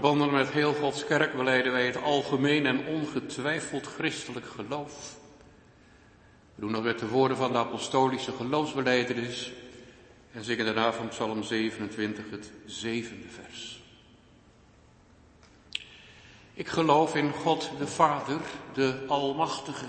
Verbonden 0.00 0.32
met 0.32 0.50
heel 0.50 0.74
Gods 0.74 1.04
kerk 1.04 1.36
beleiden 1.36 1.72
wij 1.72 1.86
het 1.86 2.02
algemeen 2.02 2.66
en 2.66 2.86
ongetwijfeld 2.86 3.86
christelijk 3.86 4.46
geloof. 4.46 5.18
We 6.54 6.60
doen 6.60 6.72
dat 6.72 6.82
met 6.82 6.98
de 6.98 7.08
woorden 7.08 7.36
van 7.36 7.52
de 7.52 7.58
apostolische 7.58 8.32
geloofsbeleidenis 8.32 9.52
en 10.32 10.44
zingen 10.44 10.64
daarna 10.64 10.92
van 10.92 11.08
Psalm 11.08 11.42
27 11.42 12.30
het 12.30 12.52
zevende 12.66 13.28
vers. 13.28 13.82
Ik 16.54 16.68
geloof 16.68 17.14
in 17.14 17.32
God 17.32 17.70
de 17.78 17.86
Vader, 17.86 18.40
de 18.72 19.04
Almachtige, 19.08 19.86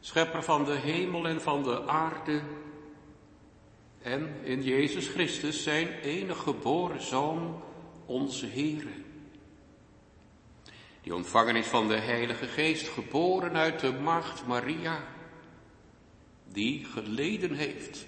schepper 0.00 0.42
van 0.42 0.64
de 0.64 0.74
hemel 0.74 1.28
en 1.28 1.40
van 1.40 1.62
de 1.62 1.86
aarde, 1.86 2.40
en 4.02 4.36
in 4.42 4.62
Jezus 4.62 5.08
Christus, 5.08 5.62
zijn 5.62 5.88
enige 5.88 6.42
geboren 6.42 7.02
Zoon, 7.02 7.66
onze 8.08 8.46
Heere. 8.46 8.92
Die 11.02 11.14
ontvangen 11.14 11.56
is 11.56 11.66
van 11.66 11.88
de 11.88 11.96
Heilige 11.96 12.46
Geest, 12.46 12.88
geboren 12.88 13.56
uit 13.56 13.80
de 13.80 13.92
Maagd 13.92 14.46
Maria, 14.46 15.04
die 16.44 16.84
geleden 16.84 17.54
heeft 17.54 18.06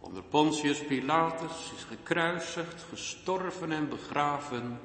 onder 0.00 0.22
Pontius 0.22 0.84
Pilatus, 0.84 1.72
is 1.76 1.84
gekruisigd, 1.84 2.82
gestorven 2.88 3.72
en 3.72 3.88
begraven, 3.88 4.80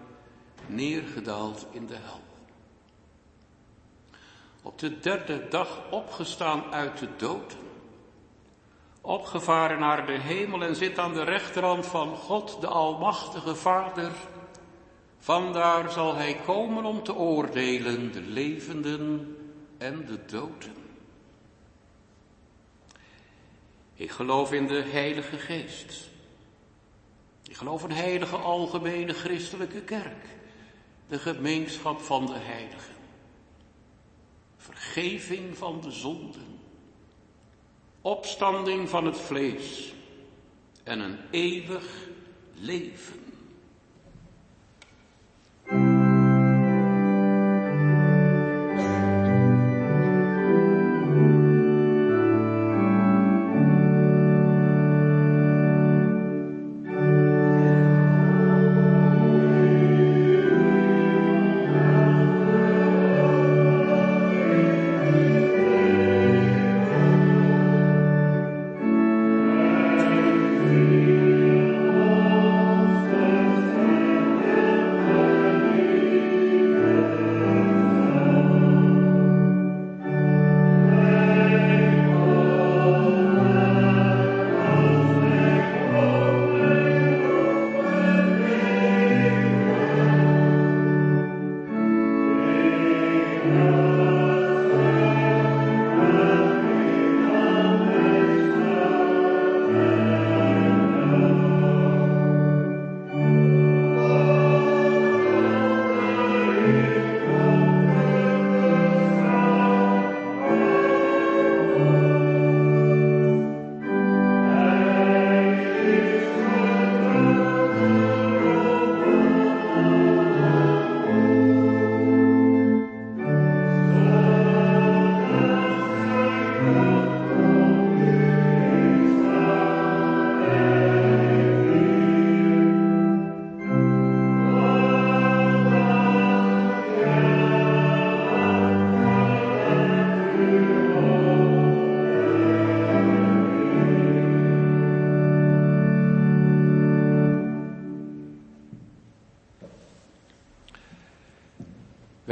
neergedaald 0.68 1.66
in 1.72 1.86
de 1.86 1.96
hel. 1.96 2.22
Op 4.62 4.80
de 4.80 5.00
derde 5.00 5.48
dag 5.50 5.92
opgestaan 5.92 6.64
uit 6.74 6.98
de 6.98 7.10
doden, 7.18 7.58
opgevaren 9.10 9.80
naar 9.80 10.06
de 10.06 10.20
hemel 10.20 10.64
en 10.64 10.76
zit 10.76 10.98
aan 10.98 11.14
de 11.14 11.24
rechterhand 11.24 11.86
van 11.86 12.16
God, 12.16 12.62
de 12.62 12.68
Almachtige 12.68 13.56
Vader. 13.56 14.12
Vandaar 15.18 15.92
zal 15.92 16.16
hij 16.16 16.36
komen 16.46 16.86
om 16.86 17.04
te 17.04 17.16
oordelen 17.16 18.12
de 18.12 18.22
levenden 18.22 19.36
en 19.78 20.06
de 20.06 20.26
doden. 20.26 20.76
Ik 23.94 24.12
geloof 24.12 24.54
in 24.54 24.68
de 24.68 24.82
Heilige 24.82 25.38
Geest. 25.38 26.10
Ik 27.44 27.56
geloof 27.56 27.84
een 27.84 27.92
heilige 27.92 28.36
algemene 28.36 29.14
christelijke 29.14 29.82
kerk, 29.82 30.26
de 31.08 31.20
gemeenschap 31.20 32.00
van 32.00 32.26
de 32.26 32.38
heiligen, 32.38 32.96
vergeving 34.58 35.58
van 35.58 35.82
de 35.82 35.92
zonden, 35.92 36.59
opstanding 38.10 38.90
van 38.90 39.06
het 39.06 39.18
vlees 39.18 39.94
en 40.84 41.00
een 41.00 41.18
eeuwig 41.32 42.08
leven. 42.54 43.19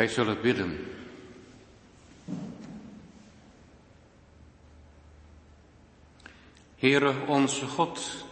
Wij 0.07 0.15
zullen 0.15 0.41
bidden. 0.41 0.87
Heere 6.75 7.25
onze 7.25 7.65
God, 7.65 8.25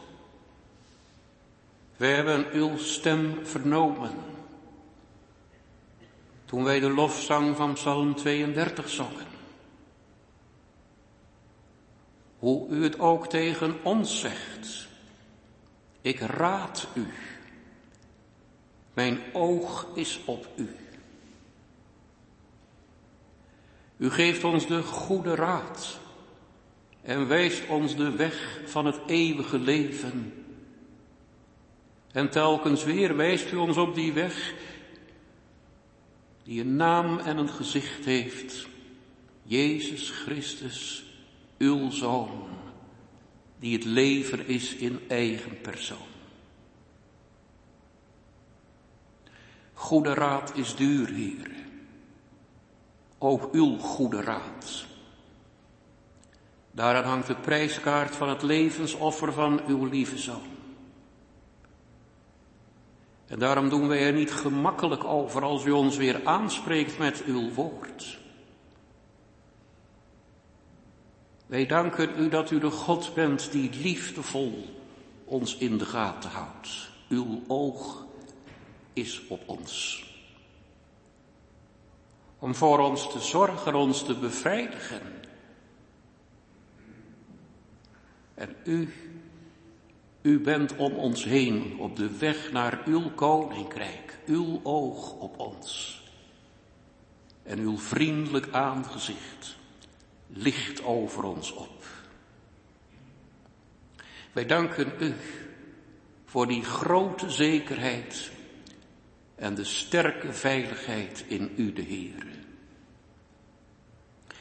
wij 1.97 2.13
hebben 2.13 2.51
uw 2.51 2.77
stem 2.77 3.45
vernomen. 3.45 4.11
Toen 6.45 6.63
wij 6.63 6.79
de 6.79 6.89
lofzang 6.89 7.55
van 7.55 7.73
Psalm 7.73 8.15
32 8.15 8.89
zongen. 8.89 9.27
Hoe 12.39 12.69
u 12.69 12.83
het 12.83 12.99
ook 12.99 13.27
tegen 13.27 13.83
ons 13.83 14.19
zegt. 14.19 14.87
Ik 16.01 16.19
raad 16.19 16.87
u. 16.93 17.07
Mijn 18.93 19.19
oog 19.33 19.87
is 19.93 20.19
op 20.25 20.47
u. 20.55 20.75
U 23.97 24.09
geeft 24.09 24.43
ons 24.43 24.67
de 24.67 24.83
goede 24.83 25.35
raad 25.35 25.99
en 27.01 27.27
wijst 27.27 27.67
ons 27.67 27.95
de 27.95 28.11
weg 28.11 28.61
van 28.65 28.85
het 28.85 28.99
eeuwige 29.07 29.59
leven. 29.59 30.33
En 32.11 32.29
telkens 32.29 32.83
weer 32.83 33.15
wijst 33.15 33.51
u 33.51 33.55
ons 33.55 33.77
op 33.77 33.95
die 33.95 34.13
weg 34.13 34.53
die 36.43 36.61
een 36.61 36.75
naam 36.75 37.19
en 37.19 37.37
een 37.37 37.49
gezicht 37.49 38.05
heeft. 38.05 38.67
Jezus 39.43 40.09
Christus, 40.09 41.05
uw 41.57 41.89
Zoon, 41.89 42.47
die 43.59 43.73
het 43.73 43.85
leven 43.85 44.47
is 44.47 44.75
in 44.75 44.99
eigen 45.07 45.61
persoon. 45.61 45.97
Goede 49.73 50.13
raad 50.13 50.51
is 50.55 50.75
duur, 50.75 51.07
Heer 51.07 51.64
ook 53.25 53.49
uw 53.51 53.77
goede 53.77 54.21
raad. 54.21 54.85
Daaraan 56.71 57.03
hangt 57.03 57.27
de 57.27 57.35
prijskaart 57.35 58.15
van 58.15 58.29
het 58.29 58.41
levensoffer 58.41 59.33
van 59.33 59.61
uw 59.67 59.85
lieve 59.85 60.17
zoon. 60.17 60.53
En 63.27 63.39
daarom 63.39 63.69
doen 63.69 63.87
wij 63.87 64.05
er 64.05 64.13
niet 64.13 64.31
gemakkelijk 64.31 65.03
over 65.03 65.43
als 65.43 65.65
u 65.65 65.71
ons 65.71 65.97
weer 65.97 66.21
aanspreekt 66.23 66.97
met 66.97 67.23
uw 67.25 67.53
woord. 67.53 68.19
Wij 71.45 71.65
danken 71.65 72.09
u 72.17 72.29
dat 72.29 72.51
u 72.51 72.59
de 72.59 72.71
God 72.71 73.13
bent 73.13 73.51
die 73.51 73.69
liefdevol 73.73 74.65
ons 75.25 75.57
in 75.57 75.77
de 75.77 75.85
gaten 75.85 76.29
houdt. 76.29 76.89
Uw 77.09 77.41
oog 77.47 78.05
is 78.93 79.27
op 79.27 79.41
ons 79.45 80.03
om 82.39 82.55
voor 82.55 82.79
ons 82.79 83.11
te 83.11 83.19
zorgen, 83.19 83.75
ons 83.75 84.03
te 84.03 84.15
bevredigen. 84.15 85.01
En 88.33 88.55
u, 88.63 88.93
U 90.25 90.39
bent 90.39 90.75
om 90.75 90.93
ons 90.93 91.23
heen 91.23 91.79
op 91.79 91.95
de 91.95 92.17
weg 92.17 92.51
naar 92.51 92.81
uw 92.85 93.09
koninkrijk, 93.09 94.17
uw 94.25 94.59
oog 94.63 95.11
op 95.11 95.39
ons. 95.39 96.03
En 97.43 97.59
uw 97.59 97.77
vriendelijk 97.77 98.47
aangezicht 98.51 99.55
licht 100.27 100.83
over 100.83 101.23
ons 101.23 101.53
op. 101.53 101.83
Wij 104.31 104.45
danken 104.45 104.93
u 104.99 105.13
voor 106.25 106.47
die 106.47 106.63
grote 106.63 107.29
zekerheid 107.29 108.31
en 109.35 109.55
de 109.55 109.63
sterke 109.63 110.33
veiligheid 110.33 111.25
in 111.27 111.53
u, 111.57 111.73
de 111.73 111.81
Heer. 111.81 112.25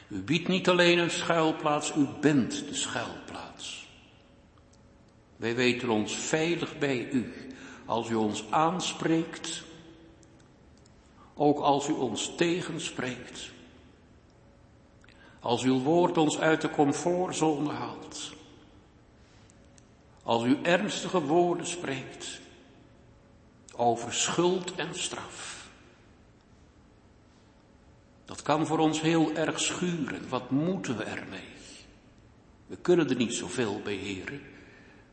U 0.08 0.23
biedt 0.23 0.49
niet 0.49 0.69
alleen 0.69 0.99
een 0.99 1.11
schuilplaats, 1.11 1.96
u 1.96 2.06
bent 2.20 2.69
de 2.69 2.75
schuilplaats. 2.75 3.88
Wij 5.37 5.55
weten 5.55 5.88
ons 5.88 6.17
veilig 6.17 6.79
bij 6.79 7.08
u 7.11 7.32
als 7.85 8.08
u 8.08 8.14
ons 8.14 8.44
aanspreekt, 8.50 9.62
ook 11.35 11.58
als 11.58 11.88
u 11.88 11.93
ons 11.93 12.32
tegenspreekt. 12.37 13.52
Als 15.41 15.62
uw 15.62 15.79
woord 15.79 16.19
ons 16.19 16.38
uit 16.38 16.61
de 16.61 16.70
comfortzone 16.70 17.73
haalt. 17.73 18.32
Als 20.23 20.44
u 20.44 20.58
ernstige 20.62 21.20
woorden 21.20 21.67
spreekt 21.67 22.43
over 23.76 24.12
schuld 24.12 24.74
en 24.74 24.94
straf. 24.94 25.68
Dat 28.24 28.42
kan 28.42 28.66
voor 28.66 28.78
ons 28.78 29.00
heel 29.00 29.32
erg 29.34 29.60
schuren. 29.60 30.28
Wat 30.28 30.50
moeten 30.50 30.96
we 30.96 31.04
ermee? 31.04 31.52
We 32.66 32.76
kunnen 32.76 33.08
er 33.08 33.16
niet 33.16 33.34
zoveel 33.34 33.80
bij, 33.84 33.94
heren. 33.94 34.40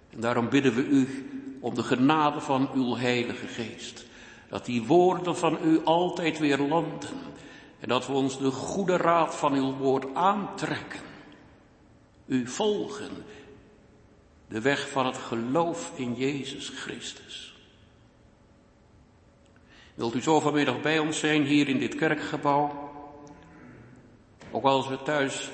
En 0.10 0.20
daarom 0.20 0.50
bidden 0.50 0.74
we 0.74 0.84
u 0.84 1.30
om 1.60 1.76
de 1.76 1.84
genade 1.84 2.42
van 2.42 2.70
uw 2.74 2.96
Heilige 2.96 3.48
Geest. 3.48 4.06
Dat 4.50 4.66
die 4.66 4.84
woorden 4.84 5.38
van 5.38 5.58
u 5.64 5.82
altijd 5.84 6.40
weer 6.40 6.58
landen. 6.58 7.20
En 7.80 7.88
dat 7.88 8.08
we 8.08 8.14
ons 8.14 8.38
de 8.38 8.52
goede 8.52 8.98
raad 8.98 9.36
van 9.36 9.54
uw 9.54 9.76
woord 9.76 10.16
aantrekken. 10.16 11.00
U 12.26 12.48
volgen. 12.48 13.12
De 14.48 14.62
weg 14.62 14.90
van 14.90 15.06
het 15.06 15.18
geloof 15.18 15.92
in 15.96 16.14
Jezus 16.14 16.70
Christus. 16.70 17.51
Wilt 19.96 20.16
u 20.16 20.22
zo 20.22 20.40
vanmiddag 20.40 20.82
bij 20.82 21.00
ons 21.00 21.20
zijn 21.20 21.44
hier 21.44 21.68
in 21.68 21.80
dit 21.80 21.96
kerkgebouw? 21.96 22.90
Ook 24.52 24.64
als 24.64 24.88
we 24.88 25.02
thuis 25.02 25.52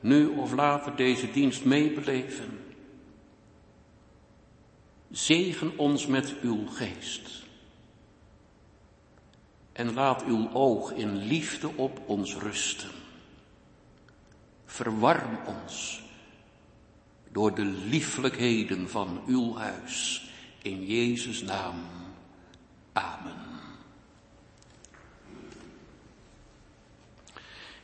nu 0.00 0.26
of 0.26 0.52
later 0.52 0.96
deze 0.96 1.30
dienst 1.30 1.64
meebeleven. 1.64 2.58
Zegen 5.10 5.78
ons 5.78 6.06
met 6.06 6.34
uw 6.42 6.66
geest. 6.66 7.46
En 9.72 9.94
laat 9.94 10.24
uw 10.24 10.52
oog 10.52 10.92
in 10.92 11.16
liefde 11.16 11.70
op 11.76 12.02
ons 12.06 12.36
rusten. 12.36 12.90
Verwarm 14.64 15.38
ons 15.46 16.02
door 17.32 17.54
de 17.54 17.64
lieflijkheden 17.64 18.88
van 18.88 19.20
uw 19.26 19.56
huis. 19.56 20.28
In 20.62 20.86
Jezus' 20.86 21.42
naam. 21.42 21.76
Amen. 22.92 23.47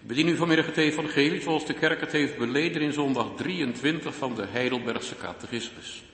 Bedien 0.07 0.29
u 0.29 0.37
vanmiddag 0.37 0.67
het 0.67 0.77
evangelie 0.77 1.41
zoals 1.41 1.67
de 1.67 1.75
kerk 1.75 2.01
het 2.01 2.13
heeft 2.13 2.39
beleden 2.39 2.83
in 2.83 2.93
zondag 2.93 3.27
23 3.37 4.15
van 4.15 4.35
de 4.35 4.47
Heidelbergse 4.47 5.17
catechismus. 5.17 6.05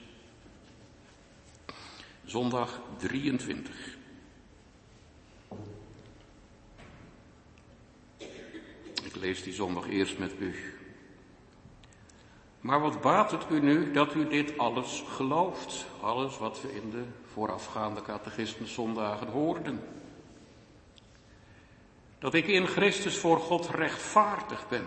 Zondag 2.25 2.81
23. 2.97 3.75
Ik 9.03 9.15
lees 9.19 9.43
die 9.43 9.53
zondag 9.53 9.89
eerst 9.89 10.17
met 10.17 10.33
u. 10.39 10.55
Maar 12.59 12.81
wat 12.81 13.01
baat 13.01 13.31
het 13.31 13.45
u 13.51 13.59
nu 13.59 13.91
dat 13.91 14.15
u 14.15 14.27
dit 14.27 14.57
alles 14.57 15.03
gelooft? 15.07 15.85
Alles 16.01 16.37
wat 16.37 16.61
we 16.61 16.75
in 16.83 16.89
de 16.89 17.03
voorafgaande 17.33 18.01
catechismuszondagen 18.01 19.27
hoorden 19.27 19.79
dat 22.21 22.33
ik 22.33 22.47
in 22.47 22.67
Christus 22.67 23.17
voor 23.17 23.39
God 23.39 23.69
rechtvaardig 23.69 24.67
ben 24.67 24.85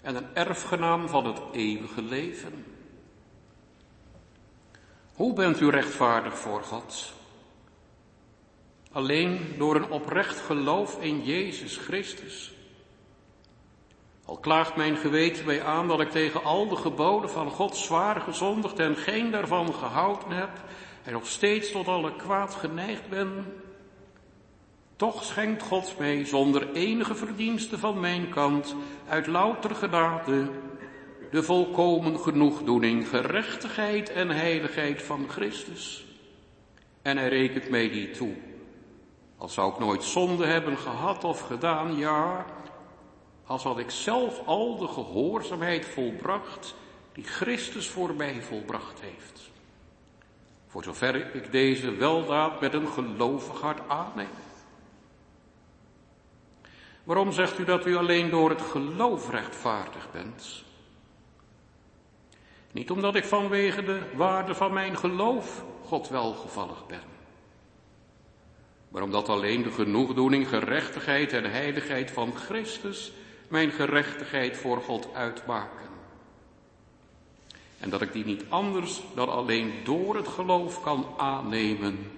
en 0.00 0.16
een 0.16 0.34
erfgenaam 0.34 1.08
van 1.08 1.26
het 1.26 1.40
eeuwige 1.52 2.02
leven. 2.02 2.64
Hoe 5.14 5.34
bent 5.34 5.60
u 5.60 5.70
rechtvaardig 5.70 6.38
voor 6.38 6.62
God? 6.62 7.12
Alleen 8.92 9.54
door 9.58 9.76
een 9.76 9.90
oprecht 9.90 10.40
geloof 10.40 11.02
in 11.02 11.24
Jezus 11.24 11.76
Christus. 11.76 12.52
Al 14.24 14.38
klaagt 14.38 14.76
mijn 14.76 14.96
geweten 14.96 15.46
mij 15.46 15.62
aan 15.62 15.88
dat 15.88 16.00
ik 16.00 16.10
tegen 16.10 16.44
al 16.44 16.68
de 16.68 16.76
geboden 16.76 17.30
van 17.30 17.50
God 17.50 17.76
zwaar 17.76 18.20
gezondigd 18.20 18.78
en 18.78 18.96
geen 18.96 19.30
daarvan 19.30 19.74
gehouden 19.74 20.30
heb 20.30 20.50
en 21.04 21.12
nog 21.12 21.26
steeds 21.26 21.72
tot 21.72 21.86
alle 21.86 22.16
kwaad 22.16 22.54
geneigd 22.54 23.08
ben, 23.08 23.46
toch 25.00 25.24
schenkt 25.24 25.62
God 25.62 25.94
mij 25.98 26.24
zonder 26.24 26.72
enige 26.72 27.14
verdienste 27.14 27.78
van 27.78 28.00
mijn 28.00 28.28
kant, 28.28 28.74
uit 29.08 29.26
louter 29.26 29.74
genade, 29.74 30.50
de 31.30 31.42
volkomen 31.42 32.18
genoegdoening, 32.18 33.08
gerechtigheid 33.08 34.12
en 34.12 34.30
heiligheid 34.30 35.02
van 35.02 35.28
Christus. 35.28 36.04
En 37.02 37.16
hij 37.16 37.28
rekent 37.28 37.70
mij 37.70 37.90
die 37.90 38.10
toe. 38.10 38.34
Al 39.36 39.48
zou 39.48 39.72
ik 39.72 39.78
nooit 39.78 40.02
zonde 40.02 40.46
hebben 40.46 40.78
gehad 40.78 41.24
of 41.24 41.40
gedaan, 41.40 41.96
ja, 41.96 42.44
als 43.46 43.62
had 43.62 43.78
ik 43.78 43.90
zelf 43.90 44.42
al 44.46 44.76
de 44.76 44.88
gehoorzaamheid 44.88 45.86
volbracht 45.86 46.74
die 47.12 47.24
Christus 47.24 47.88
voor 47.88 48.14
mij 48.14 48.42
volbracht 48.42 49.00
heeft. 49.00 49.50
Voor 50.66 50.84
zover 50.84 51.34
ik 51.34 51.52
deze 51.52 51.94
weldaad 51.94 52.60
met 52.60 52.74
een 52.74 52.88
gelovig 52.88 53.60
hart 53.60 53.88
aanneem. 53.88 54.48
Waarom 57.04 57.32
zegt 57.32 57.58
u 57.58 57.64
dat 57.64 57.86
u 57.86 57.96
alleen 57.96 58.30
door 58.30 58.50
het 58.50 58.60
geloof 58.60 59.30
rechtvaardig 59.30 60.10
bent? 60.12 60.64
Niet 62.72 62.90
omdat 62.90 63.14
ik 63.14 63.24
vanwege 63.24 63.82
de 63.82 64.00
waarde 64.14 64.54
van 64.54 64.72
mijn 64.72 64.96
geloof 64.96 65.64
God 65.84 66.08
welgevallig 66.08 66.86
ben. 66.86 67.02
Maar 68.88 69.02
omdat 69.02 69.28
alleen 69.28 69.62
de 69.62 69.70
genoegdoening, 69.70 70.48
gerechtigheid 70.48 71.32
en 71.32 71.50
heiligheid 71.50 72.10
van 72.10 72.36
Christus 72.36 73.12
mijn 73.48 73.70
gerechtigheid 73.70 74.56
voor 74.56 74.82
God 74.82 75.08
uitmaken. 75.14 75.88
En 77.78 77.90
dat 77.90 78.02
ik 78.02 78.12
die 78.12 78.24
niet 78.24 78.44
anders 78.48 79.02
dan 79.14 79.28
alleen 79.28 79.72
door 79.84 80.16
het 80.16 80.28
geloof 80.28 80.82
kan 80.82 81.06
aannemen 81.16 82.10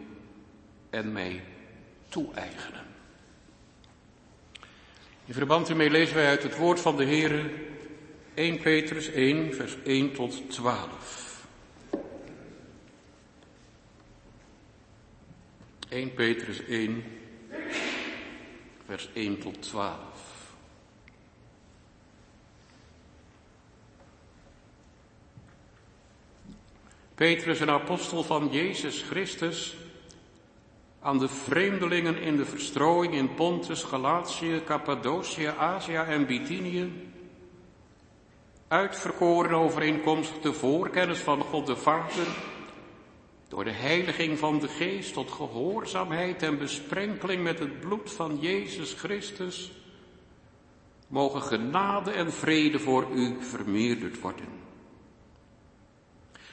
en 0.91 1.13
mij 1.13 1.45
toe-eigenen. 2.09 2.92
In 5.25 5.35
verband 5.35 5.67
hiermee 5.67 5.91
lezen 5.91 6.15
wij 6.15 6.29
uit 6.29 6.43
het 6.43 6.57
woord 6.57 6.81
van 6.81 6.97
de 6.97 7.05
Heer 7.05 7.51
1 8.35 8.61
Petrus 8.61 9.11
1, 9.11 9.55
vers 9.55 9.77
1 9.85 10.13
tot 10.13 10.51
12. 10.51 11.47
1 15.89 16.15
Petrus 16.15 16.65
1, 16.65 17.05
vers 18.87 19.09
1 19.13 19.39
tot 19.39 19.63
12. 19.63 19.97
Petrus, 27.15 27.61
een 27.61 27.71
apostel 27.71 28.23
van 28.23 28.49
Jezus 28.53 29.03
Christus, 29.03 29.77
aan 31.03 31.19
de 31.19 31.29
vreemdelingen 31.29 32.19
in 32.19 32.37
de 32.37 32.45
verstrooiing 32.45 33.15
in 33.15 33.35
Pontus, 33.35 33.83
Galatië, 33.83 34.63
Cappadocië, 34.65 35.47
Azië 35.47 35.95
en 35.95 36.27
Bithynië, 36.27 36.93
uitverkoren 38.69 39.59
overeenkomstig 39.59 40.39
de 40.41 40.53
voorkennis 40.53 41.19
van 41.19 41.41
God 41.41 41.67
de 41.67 41.77
Vader, 41.77 42.27
door 43.49 43.65
de 43.65 43.71
heiliging 43.71 44.39
van 44.39 44.59
de 44.59 44.69
geest 44.69 45.13
tot 45.13 45.31
gehoorzaamheid 45.31 46.43
en 46.43 46.59
besprenkeling 46.59 47.43
met 47.43 47.59
het 47.59 47.81
bloed 47.81 48.13
van 48.13 48.39
Jezus 48.41 48.93
Christus, 48.93 49.73
mogen 51.09 51.43
genade 51.43 52.11
en 52.11 52.33
vrede 52.33 52.79
voor 52.79 53.07
u 53.15 53.37
vermeerderd 53.41 54.21
worden. 54.21 54.61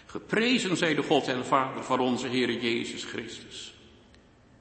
Geprezen 0.06 0.78
zij 0.78 0.96
de 0.96 1.04
God 1.04 1.28
en 1.28 1.46
Vader 1.46 1.84
van 1.84 2.00
onze 2.00 2.28
Heer 2.28 2.52
Jezus 2.52 3.04
Christus 3.04 3.79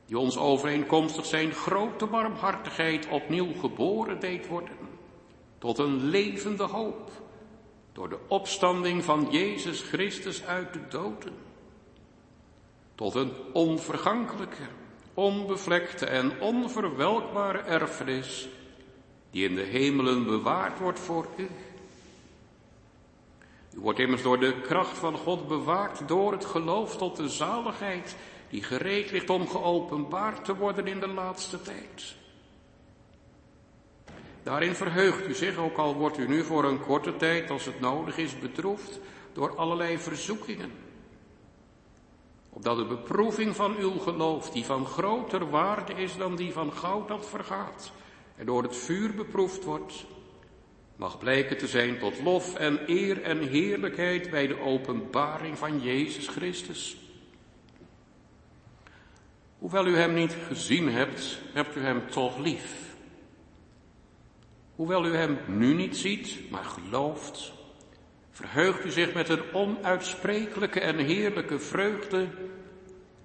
die 0.08 0.18
ons 0.18 0.36
overeenkomstig 0.38 1.26
zijn 1.26 1.52
grote 1.52 2.06
barmhartigheid 2.06 3.08
opnieuw 3.08 3.52
geboren 3.60 4.20
deed 4.20 4.46
worden, 4.46 4.76
tot 5.58 5.78
een 5.78 6.04
levende 6.04 6.62
hoop, 6.62 7.10
door 7.92 8.08
de 8.08 8.18
opstanding 8.28 9.04
van 9.04 9.28
Jezus 9.30 9.80
Christus 9.80 10.44
uit 10.44 10.72
de 10.72 10.88
doden. 10.88 11.34
Tot 12.94 13.14
een 13.14 13.32
onvergankelijke, 13.52 14.62
onbevlekte 15.14 16.06
en 16.06 16.40
onverwelkbare 16.40 17.58
erfenis 17.58 18.48
die 19.30 19.48
in 19.48 19.54
de 19.54 19.62
hemelen 19.62 20.24
bewaard 20.24 20.78
wordt 20.78 20.98
voor 20.98 21.26
u. 21.36 21.48
U 23.74 23.80
wordt 23.80 23.98
immers 23.98 24.22
door 24.22 24.38
de 24.38 24.60
kracht 24.60 24.98
van 24.98 25.16
God 25.16 25.48
bewaakt 25.48 26.08
door 26.08 26.32
het 26.32 26.44
geloof 26.44 26.96
tot 26.96 27.16
de 27.16 27.28
zaligheid 27.28 28.16
die 28.50 28.62
gereed 28.62 29.10
ligt 29.10 29.30
om 29.30 29.48
geopenbaard 29.48 30.44
te 30.44 30.56
worden 30.56 30.86
in 30.86 31.00
de 31.00 31.08
laatste 31.08 31.62
tijd. 31.62 32.16
Daarin 34.42 34.74
verheugt 34.74 35.28
u 35.28 35.34
zich, 35.34 35.56
ook 35.56 35.76
al 35.76 35.94
wordt 35.94 36.18
u 36.18 36.28
nu 36.28 36.42
voor 36.42 36.64
een 36.64 36.80
korte 36.80 37.16
tijd, 37.16 37.50
als 37.50 37.64
het 37.64 37.80
nodig 37.80 38.18
is, 38.18 38.38
bedroefd 38.38 39.00
door 39.32 39.56
allerlei 39.56 39.98
verzoekingen. 39.98 40.72
Opdat 42.50 42.76
de 42.76 42.84
beproeving 42.84 43.56
van 43.56 43.76
uw 43.76 43.98
geloof, 43.98 44.50
die 44.50 44.64
van 44.64 44.86
groter 44.86 45.50
waarde 45.50 45.92
is 45.92 46.16
dan 46.16 46.36
die 46.36 46.52
van 46.52 46.72
goud 46.72 47.08
dat 47.08 47.28
vergaat, 47.28 47.92
en 48.36 48.46
door 48.46 48.62
het 48.62 48.76
vuur 48.76 49.14
beproefd 49.14 49.64
wordt, 49.64 50.04
mag 50.96 51.18
blijken 51.18 51.58
te 51.58 51.66
zijn 51.66 51.98
tot 51.98 52.22
lof 52.22 52.54
en 52.54 52.80
eer 52.86 53.22
en 53.22 53.48
heerlijkheid 53.48 54.30
bij 54.30 54.46
de 54.46 54.60
openbaring 54.60 55.58
van 55.58 55.80
Jezus 55.80 56.28
Christus. 56.28 56.96
Hoewel 59.58 59.86
u 59.86 59.96
hem 59.96 60.14
niet 60.14 60.36
gezien 60.46 60.88
hebt, 60.88 61.38
hebt 61.52 61.76
u 61.76 61.80
hem 61.80 62.10
toch 62.10 62.38
lief. 62.38 62.96
Hoewel 64.74 65.06
u 65.06 65.16
hem 65.16 65.38
nu 65.46 65.74
niet 65.74 65.96
ziet, 65.96 66.50
maar 66.50 66.64
gelooft, 66.64 67.52
verheugt 68.30 68.84
u 68.84 68.90
zich 68.90 69.14
met 69.14 69.28
een 69.28 69.52
onuitsprekelijke 69.52 70.80
en 70.80 70.98
heerlijke 70.98 71.58
vreugde 71.58 72.26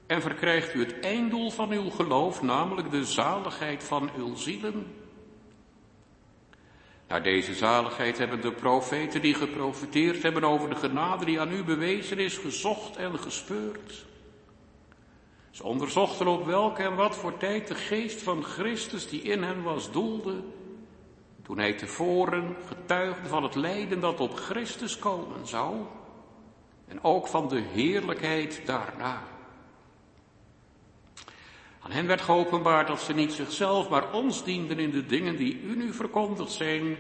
en 0.08 0.22
verkrijgt 0.22 0.74
u 0.74 0.80
het 0.80 1.00
einddoel 1.00 1.52
van 1.52 1.72
uw 1.72 1.90
geloof, 1.90 2.42
namelijk 2.42 2.92
de 2.92 3.06
zaligheid 3.06 3.84
van 3.84 4.10
uw 4.18 4.36
zielen. 4.36 4.86
Naar 7.08 7.24
deze 7.24 7.54
zaligheid 7.54 8.18
hebben 8.18 8.42
de 8.42 8.52
profeten 8.52 9.22
die 9.22 9.34
geprofiteerd 9.34 10.24
hebben 10.24 10.44
over 10.44 10.70
de 10.70 10.76
genade 10.76 11.26
die 11.26 11.40
aan 11.40 11.52
u 11.52 11.64
bewezen 11.64 12.18
is, 12.18 12.38
gezocht 12.38 12.96
en 12.96 13.20
gespeurd. 13.20 14.06
Ze 15.54 15.64
onderzochten 15.64 16.28
op 16.28 16.46
welke 16.46 16.84
en 16.84 16.96
wat 16.96 17.16
voor 17.16 17.38
tijd 17.38 17.68
de 17.68 17.76
geest 17.76 18.22
van 18.22 18.44
Christus 18.44 19.08
die 19.08 19.22
in 19.22 19.44
hen 19.44 19.64
was 19.64 19.92
doelde, 19.92 20.44
toen 21.44 21.58
hij 21.58 21.74
tevoren 21.74 22.56
getuigde 22.68 23.28
van 23.28 23.44
het 23.44 23.56
lijden 23.56 24.00
dat 24.00 24.20
op 24.20 24.34
Christus 24.34 25.00
komen 25.00 25.48
zou 25.48 25.76
en 26.88 27.04
ook 27.04 27.28
van 27.28 27.48
de 27.48 27.60
heerlijkheid 27.60 28.62
daarna. 28.66 29.24
Aan 31.80 31.92
hen 31.92 32.08
werd 32.08 32.22
geopenbaard 32.22 32.88
dat 32.88 33.02
ze 33.02 33.14
niet 33.14 33.34
zichzelf, 33.34 33.90
maar 33.90 34.14
ons 34.14 34.44
dienden 34.44 34.80
in 34.80 34.92
de 34.92 35.06
dingen 35.06 35.36
die 35.36 35.62
u 35.62 35.76
nu 35.76 35.94
verkondigd 35.94 36.52
zijn, 36.52 36.98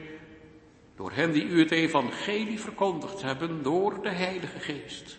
door 0.95 1.11
hen 1.11 1.31
die 1.31 1.43
u 1.43 1.59
het 1.59 1.71
evangelie 1.71 2.59
verkondigd 2.59 3.21
hebben, 3.21 3.63
door 3.63 4.01
de 4.01 4.09
Heilige 4.09 4.59
Geest, 4.59 5.17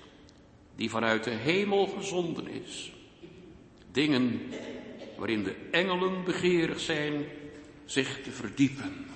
die 0.76 0.90
vanuit 0.90 1.24
de 1.24 1.30
hemel 1.30 1.86
gezonden 1.86 2.48
is. 2.48 2.93
Dingen 3.94 4.50
waarin 5.16 5.42
de 5.42 5.68
engelen 5.70 6.24
begeerig 6.24 6.80
zijn 6.80 7.24
zich 7.84 8.22
te 8.22 8.30
verdiepen. 8.30 9.06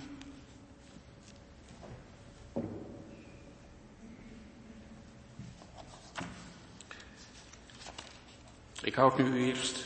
Ik 8.83 8.95
houd 8.95 9.19
nu 9.19 9.47
eerst 9.47 9.85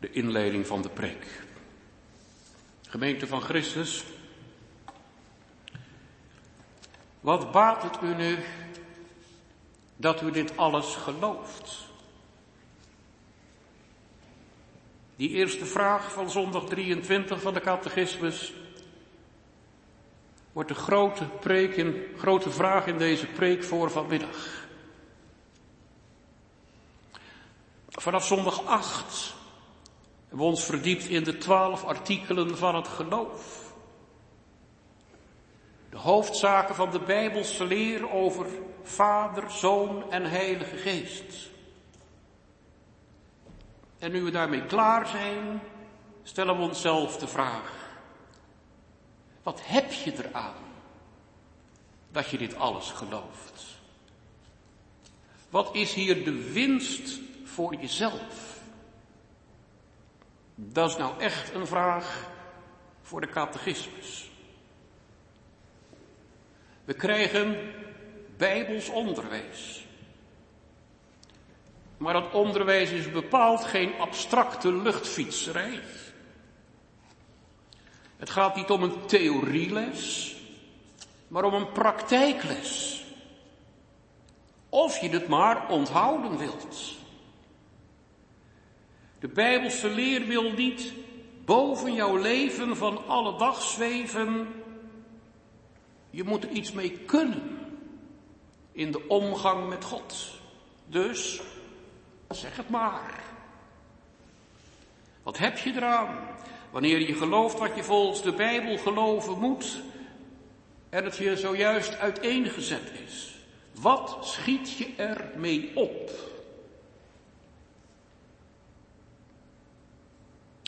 de 0.00 0.10
inleiding 0.10 0.66
van 0.66 0.82
de 0.82 0.88
preek. 0.88 1.26
Gemeente 2.82 3.26
van 3.26 3.40
Christus, 3.40 4.04
wat 7.20 7.52
baat 7.52 7.82
het 7.82 8.02
u 8.02 8.14
nu 8.14 8.38
dat 9.96 10.22
u 10.22 10.30
dit 10.30 10.56
alles 10.56 10.94
gelooft? 10.94 11.87
Die 15.18 15.30
eerste 15.30 15.64
vraag 15.66 16.12
van 16.12 16.30
zondag 16.30 16.64
23 16.64 17.40
van 17.40 17.54
de 17.54 17.60
catechismus 17.60 18.52
wordt 20.52 20.68
de 20.68 20.74
grote, 20.74 21.24
preek 21.24 21.84
grote 22.16 22.50
vraag 22.50 22.86
in 22.86 22.98
deze 22.98 23.26
preek 23.26 23.64
voor 23.64 23.90
vanmiddag. 23.90 24.66
Vanaf 27.88 28.26
zondag 28.26 28.64
8 28.64 29.34
hebben 30.20 30.38
we 30.38 30.52
ons 30.52 30.64
verdiept 30.64 31.04
in 31.04 31.24
de 31.24 31.38
twaalf 31.38 31.84
artikelen 31.84 32.56
van 32.56 32.74
het 32.74 32.88
geloof. 32.88 33.72
De 35.90 35.96
hoofdzaken 35.96 36.74
van 36.74 36.90
de 36.90 37.00
Bijbelse 37.00 37.64
leer 37.64 38.10
over 38.12 38.46
Vader, 38.82 39.50
Zoon 39.50 40.10
en 40.10 40.24
Heilige 40.24 40.76
Geest. 40.76 41.56
En 43.98 44.12
nu 44.12 44.22
we 44.22 44.30
daarmee 44.30 44.66
klaar 44.66 45.06
zijn, 45.06 45.60
stellen 46.22 46.56
we 46.56 46.62
onszelf 46.62 47.16
de 47.16 47.28
vraag. 47.28 47.72
Wat 49.42 49.60
heb 49.62 49.92
je 49.92 50.12
eraan 50.24 50.54
dat 52.10 52.28
je 52.28 52.38
dit 52.38 52.56
alles 52.56 52.90
gelooft? 52.90 53.64
Wat 55.50 55.74
is 55.74 55.94
hier 55.94 56.24
de 56.24 56.52
winst 56.52 57.20
voor 57.44 57.74
jezelf? 57.74 58.60
Dat 60.54 60.90
is 60.90 60.96
nou 60.96 61.20
echt 61.20 61.54
een 61.54 61.66
vraag 61.66 62.26
voor 63.02 63.20
de 63.20 63.28
catechismus. 63.28 64.30
We 66.84 66.94
krijgen 66.94 67.72
bijbels 68.36 68.88
onderwijs. 68.88 69.77
Maar 71.98 72.12
dat 72.12 72.32
onderwijs 72.32 72.90
is 72.90 73.12
bepaald 73.12 73.64
geen 73.64 73.92
abstracte 73.98 74.72
luchtfietserij. 74.72 75.80
Het 78.16 78.30
gaat 78.30 78.56
niet 78.56 78.70
om 78.70 78.82
een 78.82 79.06
theorieles, 79.06 80.36
maar 81.28 81.44
om 81.44 81.54
een 81.54 81.72
praktijkles. 81.72 83.02
Of 84.68 84.98
je 84.98 85.08
het 85.08 85.28
maar 85.28 85.68
onthouden 85.68 86.38
wilt. 86.38 86.96
De 89.18 89.28
Bijbelse 89.28 89.88
leer 89.88 90.26
wil 90.26 90.52
niet 90.52 90.92
boven 91.44 91.94
jouw 91.94 92.16
leven 92.16 92.76
van 92.76 93.06
alle 93.06 93.38
dag 93.38 93.62
zweven. 93.62 94.48
Je 96.10 96.24
moet 96.24 96.44
er 96.44 96.50
iets 96.50 96.72
mee 96.72 96.90
kunnen 96.90 97.58
in 98.72 98.90
de 98.90 99.08
omgang 99.08 99.68
met 99.68 99.84
God. 99.84 100.30
Dus, 100.86 101.40
zeg 102.36 102.56
het 102.56 102.68
maar. 102.68 103.22
Wat 105.22 105.38
heb 105.38 105.58
je 105.58 105.72
eraan 105.72 106.18
wanneer 106.70 107.00
je 107.00 107.14
gelooft 107.14 107.58
wat 107.58 107.76
je 107.76 107.84
volgens 107.84 108.22
de 108.22 108.32
Bijbel 108.32 108.78
geloven 108.78 109.38
moet 109.38 109.82
en 110.88 111.04
het 111.04 111.16
je 111.16 111.36
zojuist 111.36 111.98
uiteengezet 111.98 112.92
is? 113.06 113.38
Wat 113.72 114.18
schiet 114.20 114.72
je 114.72 114.94
er 114.96 115.30
mee 115.36 115.70
op? 115.74 116.10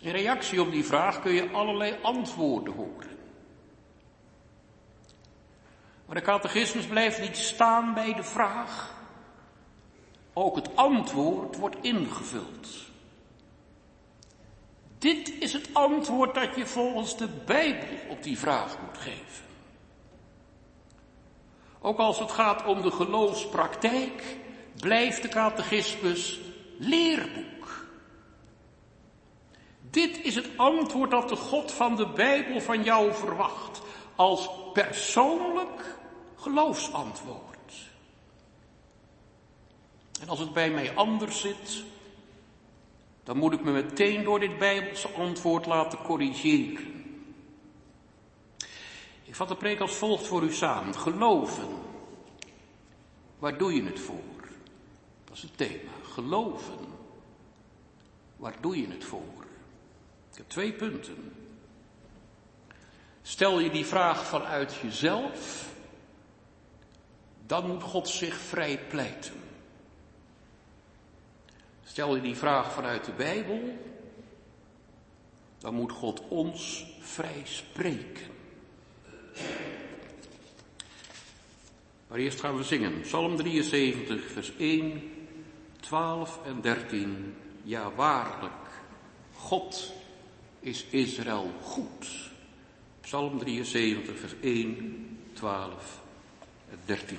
In 0.02 0.11
reactie 0.11 0.61
op 0.61 0.71
die 0.71 0.85
vraag 0.85 1.21
kun 1.21 1.33
je 1.33 1.50
allerlei 1.50 1.97
antwoorden 2.02 2.75
horen. 2.75 3.09
Maar 6.07 6.17
de 6.17 6.25
catechismus 6.25 6.87
blijft 6.87 7.21
niet 7.21 7.37
staan 7.37 7.95
bij 7.95 8.14
de 8.14 8.23
vraag. 8.23 9.00
Ook 10.41 10.57
het 10.57 10.77
antwoord 10.77 11.57
wordt 11.57 11.77
ingevuld. 11.81 12.69
Dit 14.99 15.33
is 15.41 15.53
het 15.53 15.69
antwoord 15.73 16.35
dat 16.35 16.57
je 16.57 16.67
volgens 16.67 17.17
de 17.17 17.29
Bijbel 17.47 17.89
op 18.09 18.23
die 18.23 18.39
vraag 18.39 18.77
moet 18.87 18.99
geven. 18.99 19.45
Ook 21.81 21.99
als 21.99 22.19
het 22.19 22.31
gaat 22.31 22.67
om 22.67 22.83
de 22.83 22.91
geloofspraktijk, 22.91 24.37
blijft 24.77 25.23
de 25.23 25.29
catechismus 25.29 26.41
leerboek. 26.79 27.87
Dit 29.91 30.23
is 30.23 30.35
het 30.35 30.49
antwoord 30.57 31.11
dat 31.11 31.29
de 31.29 31.37
God 31.37 31.73
van 31.73 31.97
de 31.97 32.07
Bijbel 32.09 32.61
van 32.61 32.83
jou 32.83 33.15
verwacht. 33.15 33.81
Als 34.17 34.51
persoonlijk 34.73 35.99
geloofsantwoord. 36.37 37.50
En 40.21 40.29
als 40.29 40.39
het 40.39 40.53
bij 40.53 40.71
mij 40.71 40.95
anders 40.95 41.41
zit, 41.41 41.85
dan 43.25 43.37
moet 43.37 43.53
ik 43.53 43.62
me 43.62 43.71
meteen 43.71 44.25
door 44.25 44.41
dit 44.41 44.59
Bijbelse 44.59 45.09
antwoord 45.09 45.67
laten 45.67 45.99
corrigeren. 45.99 47.00
Ik 49.23 49.35
vat 49.35 49.49
de 49.49 49.57
preek 49.57 49.81
als 49.81 49.93
volgt 49.93 50.27
voor 50.27 50.43
u 50.43 50.53
samen. 50.53 50.95
Geloven. 50.95 51.69
Waar 53.39 53.59
doe 53.59 53.75
je 53.75 53.83
het 53.83 54.00
voor? 54.00 54.49
Dat 55.25 55.37
is 55.37 55.43
het 55.43 55.57
thema. 55.57 55.91
Geloven. 56.03 56.79
Waar 58.37 58.57
doe 58.61 58.81
je 58.81 58.89
het 58.89 59.05
voor? 59.05 59.45
Ik 60.31 60.37
heb 60.37 60.49
twee 60.49 60.73
punten. 60.73 61.33
Stel 63.23 63.61
je 63.61 63.71
die 63.71 63.87
vraag 63.87 64.26
vanuit 64.26 64.75
jezelf, 64.75 65.69
dan 67.47 67.67
moet 67.67 67.83
God 67.83 68.09
zich 68.09 68.35
vrij 68.35 68.78
pleiten. 68.89 69.40
Stel 71.91 72.15
je 72.15 72.23
die 72.23 72.37
vraag 72.37 72.73
vanuit 72.73 73.05
de 73.05 73.13
Bijbel, 73.13 73.79
dan 75.59 75.75
moet 75.75 75.93
God 75.93 76.23
ons 76.29 76.87
vrij 77.00 77.43
spreken. 77.45 78.26
Maar 82.09 82.19
eerst 82.19 82.41
gaan 82.41 82.57
we 82.57 82.63
zingen. 82.63 83.00
Psalm 83.00 83.37
73, 83.37 84.31
vers 84.31 84.57
1, 84.57 85.13
12 85.81 86.41
en 86.47 86.61
13. 86.61 87.35
Ja, 87.63 87.93
waarlijk, 87.93 88.69
God 89.35 89.93
is 90.61 90.85
Israël 90.91 91.50
goed. 91.63 92.31
Psalm 93.00 93.39
73, 93.39 94.19
vers 94.19 94.35
1, 94.41 95.19
12 95.33 96.00
en 96.71 96.79
13. 96.85 97.19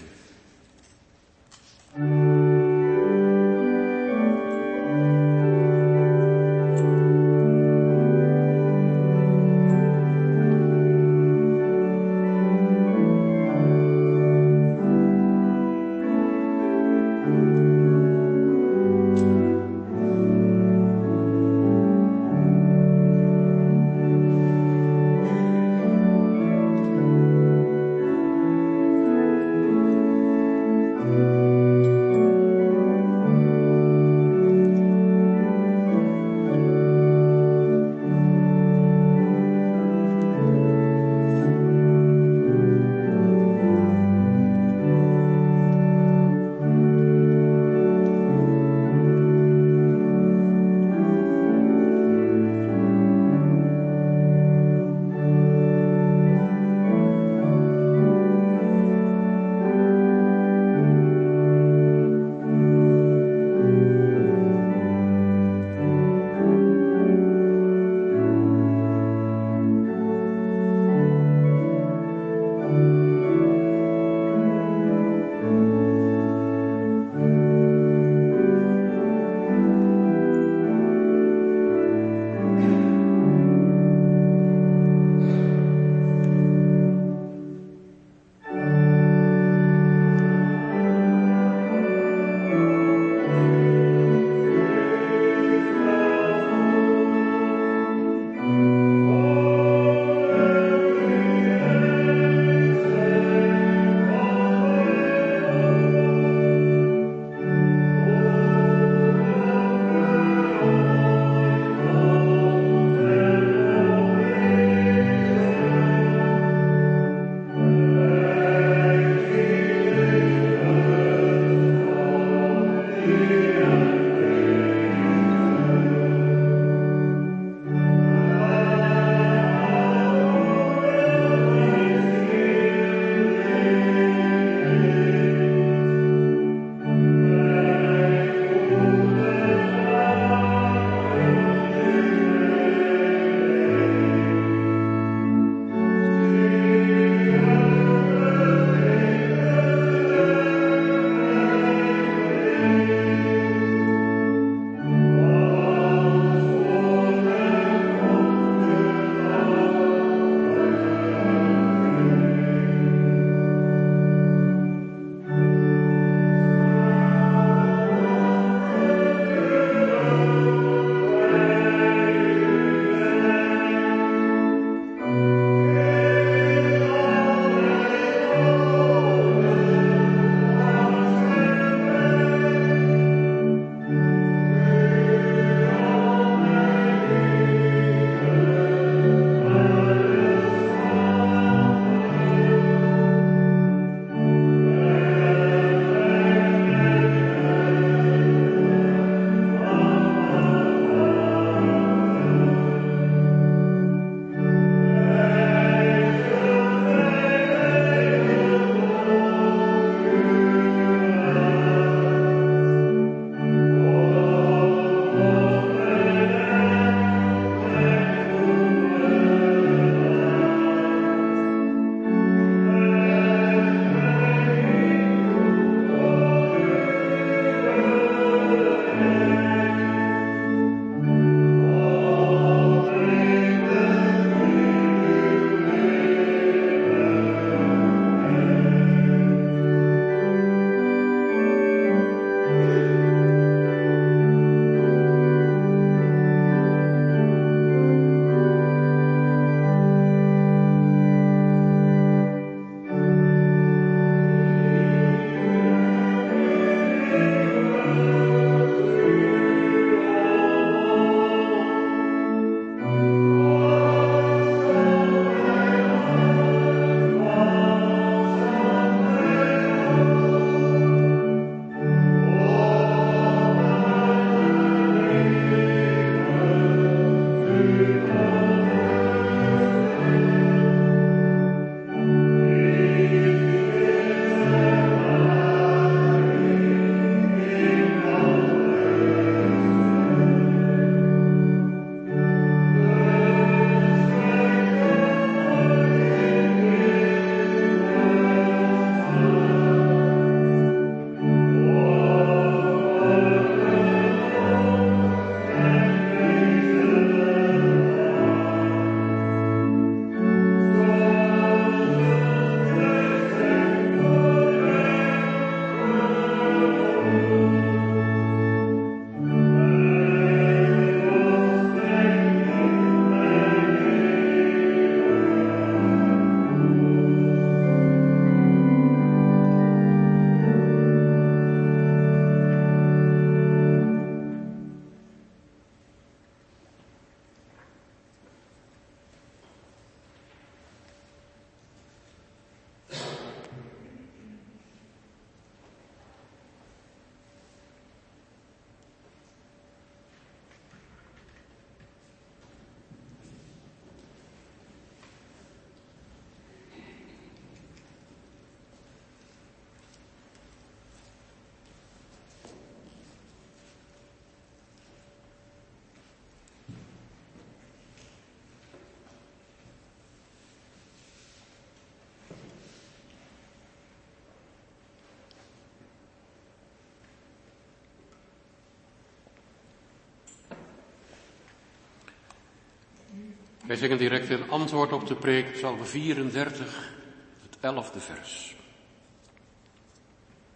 Wij 383.71 383.79
zingen 383.79 383.97
direct 383.97 384.29
een 384.29 384.49
antwoord 384.49 384.91
op 384.91 385.07
de 385.07 385.15
preek, 385.15 385.51
Psalm 385.51 385.85
34, 385.85 386.93
het 387.41 387.57
elfde 387.59 387.99
vers. 387.99 388.55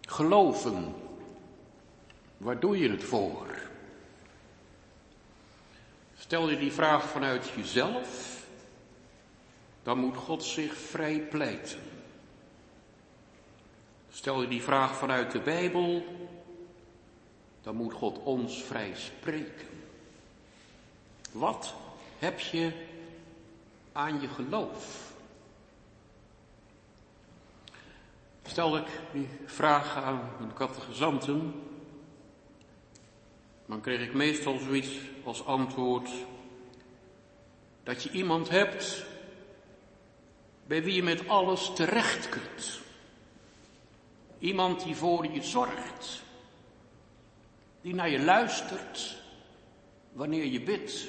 Geloven, 0.00 0.94
waar 2.36 2.60
doe 2.60 2.78
je 2.78 2.90
het 2.90 3.04
voor? 3.04 3.46
Stel 6.16 6.50
je 6.50 6.56
die 6.56 6.72
vraag 6.72 7.08
vanuit 7.08 7.48
jezelf, 7.48 8.40
dan 9.82 9.98
moet 9.98 10.16
God 10.16 10.44
zich 10.44 10.76
vrij 10.76 11.20
pleiten. 11.20 11.80
Stel 14.10 14.40
je 14.40 14.48
die 14.48 14.62
vraag 14.62 14.96
vanuit 14.96 15.32
de 15.32 15.40
Bijbel, 15.40 16.04
dan 17.62 17.76
moet 17.76 17.92
God 17.92 18.18
ons 18.18 18.62
vrij 18.62 18.92
spreken. 18.94 19.68
Wat 21.32 21.74
heb 22.18 22.40
je 22.40 22.85
aan 23.96 24.20
je 24.20 24.28
geloof? 24.28 25.12
Stel 28.42 28.76
ik 28.76 28.86
die 29.12 29.28
vraag 29.44 29.96
aan 29.96 30.30
mijn 30.38 30.54
catechizanten, 30.54 31.54
dan 33.66 33.80
kreeg 33.80 34.00
ik 34.00 34.14
meestal 34.14 34.58
zoiets 34.58 34.98
als 35.24 35.44
antwoord 35.44 36.10
dat 37.82 38.02
je 38.02 38.10
iemand 38.10 38.48
hebt 38.48 39.04
bij 40.66 40.82
wie 40.82 40.94
je 40.94 41.02
met 41.02 41.28
alles 41.28 41.70
terecht 41.74 42.28
kunt. 42.28 42.80
Iemand 44.38 44.84
die 44.84 44.96
voor 44.96 45.26
je 45.26 45.42
zorgt, 45.42 46.22
die 47.80 47.94
naar 47.94 48.10
je 48.10 48.20
luistert 48.24 49.16
wanneer 50.12 50.44
je 50.44 50.60
bidt. 50.60 51.08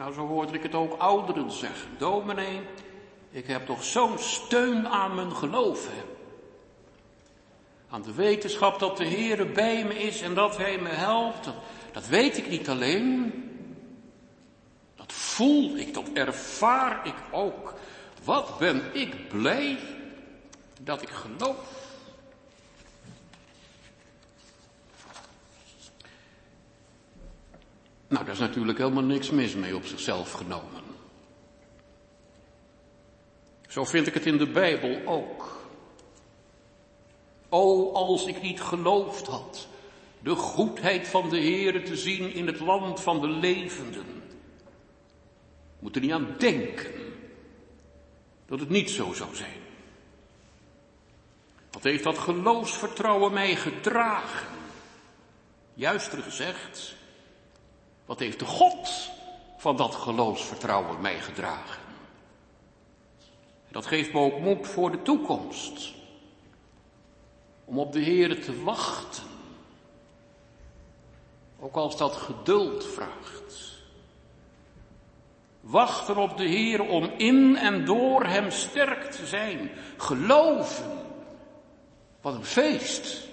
Nou, 0.00 0.12
zo 0.12 0.26
hoorde 0.26 0.52
ik 0.52 0.62
het 0.62 0.74
ook 0.74 0.98
ouderen 0.98 1.50
zeggen. 1.50 1.88
Dominee, 1.98 2.60
ik 3.30 3.46
heb 3.46 3.66
toch 3.66 3.84
zo'n 3.84 4.18
steun 4.18 4.88
aan 4.88 5.14
mijn 5.14 5.32
geloof. 5.32 5.88
Hè? 5.88 6.02
Aan 7.90 8.02
de 8.02 8.14
wetenschap 8.14 8.78
dat 8.78 8.96
de 8.96 9.06
Heere 9.06 9.46
bij 9.46 9.84
me 9.84 9.94
is 9.94 10.20
en 10.20 10.34
dat 10.34 10.56
Hij 10.56 10.78
me 10.78 10.88
helpt. 10.88 11.44
Dat, 11.44 11.54
dat 11.92 12.06
weet 12.06 12.36
ik 12.36 12.48
niet 12.48 12.68
alleen. 12.68 13.32
Dat 14.96 15.12
voel 15.12 15.76
ik, 15.76 15.94
dat 15.94 16.08
ervaar 16.12 17.06
ik 17.06 17.16
ook. 17.30 17.74
Wat 18.24 18.58
ben 18.58 18.82
ik 18.92 19.28
blij 19.28 19.78
dat 20.80 21.02
ik 21.02 21.10
geloof. 21.10 21.56
Nou, 28.10 28.24
daar 28.24 28.34
is 28.34 28.40
natuurlijk 28.40 28.78
helemaal 28.78 29.02
niks 29.02 29.30
mis 29.30 29.54
mee 29.54 29.76
op 29.76 29.84
zichzelf 29.84 30.32
genomen. 30.32 30.82
Zo 33.68 33.84
vind 33.84 34.06
ik 34.06 34.14
het 34.14 34.26
in 34.26 34.38
de 34.38 34.46
Bijbel 34.46 35.06
ook. 35.06 35.64
O, 37.48 37.92
als 37.92 38.26
ik 38.26 38.42
niet 38.42 38.60
geloofd 38.60 39.26
had 39.26 39.68
de 40.22 40.34
goedheid 40.34 41.08
van 41.08 41.28
de 41.28 41.40
Heere 41.40 41.82
te 41.82 41.96
zien 41.96 42.32
in 42.32 42.46
het 42.46 42.60
land 42.60 43.00
van 43.00 43.20
de 43.20 43.28
levenden. 43.28 44.22
Moet 45.78 45.94
er 45.94 46.00
niet 46.00 46.12
aan 46.12 46.34
denken 46.38 46.92
dat 48.46 48.60
het 48.60 48.68
niet 48.68 48.90
zo 48.90 49.12
zou 49.12 49.36
zijn. 49.36 49.60
Wat 51.70 51.82
heeft 51.82 52.04
dat 52.04 52.18
geloofsvertrouwen 52.18 53.32
mij 53.32 53.56
gedragen? 53.56 54.48
Juister 55.74 56.22
gezegd, 56.22 56.98
wat 58.10 58.18
heeft 58.18 58.38
de 58.38 58.44
God 58.44 59.10
van 59.56 59.76
dat 59.76 59.94
geloofsvertrouwen 59.94 61.00
mij 61.00 61.20
gedragen? 61.20 61.82
Dat 63.68 63.86
geeft 63.86 64.12
me 64.12 64.20
ook 64.20 64.40
moed 64.40 64.66
voor 64.66 64.90
de 64.90 65.02
toekomst. 65.02 65.92
Om 67.64 67.78
op 67.78 67.92
de 67.92 68.00
Heer 68.00 68.44
te 68.44 68.62
wachten. 68.62 69.22
Ook 71.60 71.76
als 71.76 71.96
dat 71.96 72.16
geduld 72.16 72.86
vraagt. 72.86 73.78
Wachten 75.60 76.16
op 76.16 76.36
de 76.36 76.46
Heer 76.46 76.80
om 76.80 77.04
in 77.16 77.56
en 77.56 77.84
door 77.84 78.24
Hem 78.24 78.50
sterk 78.50 79.10
te 79.10 79.26
zijn. 79.26 79.70
Geloven. 79.96 80.98
Wat 82.20 82.34
een 82.34 82.44
feest. 82.44 83.28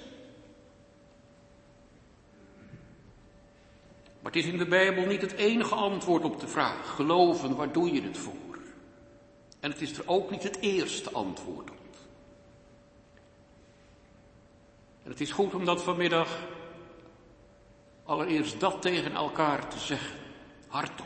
Maar 4.27 4.35
het 4.35 4.45
is 4.45 4.51
in 4.51 4.57
de 4.57 4.67
Bijbel 4.67 5.05
niet 5.05 5.21
het 5.21 5.31
enige 5.31 5.75
antwoord 5.75 6.23
op 6.23 6.39
de 6.39 6.47
vraag. 6.47 6.95
Geloven, 6.95 7.55
waar 7.55 7.71
doe 7.71 7.93
je 7.93 8.01
het 8.01 8.17
voor? 8.17 8.57
En 9.59 9.71
het 9.71 9.81
is 9.81 9.97
er 9.97 10.03
ook 10.05 10.31
niet 10.31 10.43
het 10.43 10.59
eerste 10.59 11.11
antwoord 11.11 11.69
op. 11.69 11.95
En 15.03 15.11
het 15.11 15.21
is 15.21 15.31
goed 15.31 15.53
om 15.53 15.65
dat 15.65 15.83
vanmiddag 15.83 16.39
allereerst 18.03 18.59
dat 18.59 18.81
tegen 18.81 19.15
elkaar 19.15 19.67
te 19.67 19.79
zeggen. 19.79 20.19
Hardop. 20.67 21.05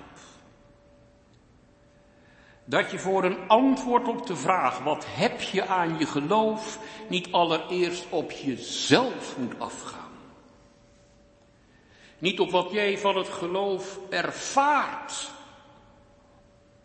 Dat 2.65 2.91
je 2.91 2.99
voor 2.99 3.23
een 3.23 3.47
antwoord 3.47 4.07
op 4.07 4.27
de 4.27 4.36
vraag, 4.36 4.79
wat 4.79 5.05
heb 5.07 5.41
je 5.41 5.65
aan 5.65 5.99
je 5.99 6.05
geloof, 6.05 6.79
niet 7.10 7.31
allereerst 7.31 8.05
op 8.10 8.31
jezelf 8.31 9.38
moet 9.38 9.60
afgaan. 9.60 10.11
Niet 12.21 12.39
op 12.39 12.51
wat 12.51 12.71
jij 12.71 12.97
van 12.97 13.17
het 13.17 13.27
geloof 13.27 13.99
ervaart 14.10 15.31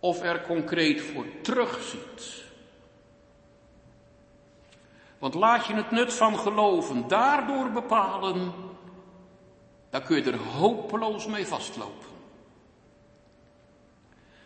of 0.00 0.22
er 0.22 0.42
concreet 0.42 1.00
voor 1.00 1.26
terugziet. 1.42 2.44
Want 5.18 5.34
laat 5.34 5.66
je 5.66 5.74
het 5.74 5.90
nut 5.90 6.12
van 6.12 6.38
geloven 6.38 7.08
daardoor 7.08 7.70
bepalen, 7.70 8.52
dan 9.90 10.02
kun 10.02 10.16
je 10.16 10.30
er 10.30 10.38
hopeloos 10.38 11.26
mee 11.26 11.46
vastlopen. 11.46 12.08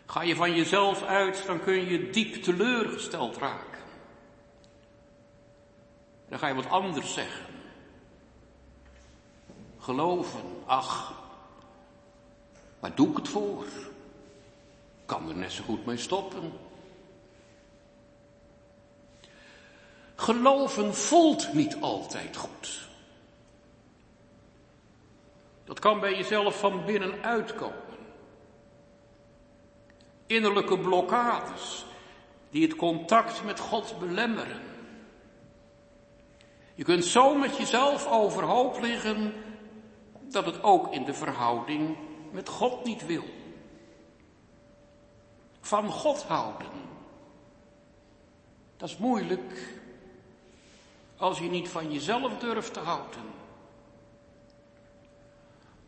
Ga 0.07 0.23
je 0.23 0.35
van 0.35 0.55
jezelf 0.55 1.03
uit, 1.03 1.47
dan 1.47 1.61
kun 1.61 1.89
je 1.89 2.11
diep 2.11 2.43
teleurgesteld 2.43 3.37
raken. 3.37 3.83
Dan 6.29 6.39
ga 6.39 6.49
je 6.49 6.55
wat 6.55 6.69
anders 6.69 7.15
zeggen. 7.15 7.50
Geloven, 9.81 10.41
ach, 10.67 11.13
waar 12.81 12.95
doe 12.95 13.11
ik 13.11 13.17
het 13.17 13.29
voor? 13.29 13.65
Kan 15.07 15.29
er 15.29 15.37
net 15.37 15.53
zo 15.53 15.63
goed 15.65 15.87
mee 15.87 15.97
stoppen. 15.97 16.53
Geloven 20.15 20.95
voelt 20.95 21.53
niet 21.53 21.77
altijd 21.81 22.37
goed. 22.37 22.89
Dat 25.65 25.79
kan 25.79 26.01
bij 26.01 26.17
jezelf 26.17 26.59
van 26.59 26.85
binnenuit 26.85 27.55
komen. 27.55 27.99
Innerlijke 30.27 30.79
blokkades 30.79 31.85
die 32.51 32.63
het 32.63 32.77
contact 32.77 33.45
met 33.45 33.61
God 33.61 33.99
belemmeren. 33.99 34.61
Je 36.75 36.85
kunt 36.85 37.05
zo 37.05 37.35
met 37.35 37.57
jezelf 37.57 38.07
overhoop 38.07 38.81
liggen 38.81 39.35
dat 40.33 40.47
het 40.47 40.63
ook 40.63 40.93
in 40.93 41.05
de 41.05 41.15
verhouding 41.15 41.97
met 42.31 42.49
God 42.49 42.85
niet 42.85 43.07
wil. 43.07 43.25
Van 45.61 45.91
God 45.91 46.23
houden. 46.23 46.67
Dat 48.77 48.89
is 48.89 48.97
moeilijk 48.97 49.79
als 51.17 51.39
je 51.39 51.49
niet 51.49 51.69
van 51.69 51.93
jezelf 51.93 52.39
durft 52.39 52.73
te 52.73 52.81
houden. 52.81 53.23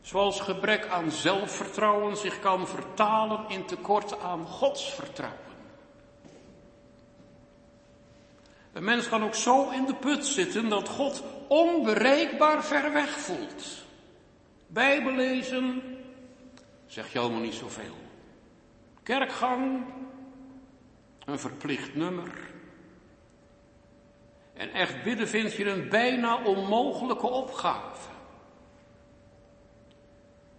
Zoals 0.00 0.40
gebrek 0.40 0.86
aan 0.86 1.10
zelfvertrouwen 1.10 2.16
zich 2.16 2.40
kan 2.40 2.66
vertalen 2.68 3.48
in 3.48 3.64
tekort 3.64 4.20
aan 4.20 4.46
godsvertrouwen. 4.46 5.40
Een 8.72 8.84
mens 8.84 9.08
kan 9.08 9.24
ook 9.24 9.34
zo 9.34 9.70
in 9.70 9.84
de 9.84 9.94
put 9.94 10.26
zitten 10.26 10.68
dat 10.68 10.88
God 10.88 11.22
onbereikbaar 11.48 12.64
ver 12.64 12.92
weg 12.92 13.10
voelt. 13.10 13.81
Bijbel 14.72 15.12
lezen, 15.12 15.82
zeg 16.86 17.12
je 17.12 17.18
allemaal 17.18 17.40
niet 17.40 17.54
zoveel. 17.54 17.96
Kerkgang, 19.02 19.84
een 21.24 21.38
verplicht 21.38 21.94
nummer. 21.94 22.50
En 24.52 24.72
echt 24.72 25.02
bidden 25.02 25.28
vind 25.28 25.54
je 25.54 25.70
een 25.70 25.88
bijna 25.88 26.44
onmogelijke 26.44 27.26
opgave. 27.26 28.10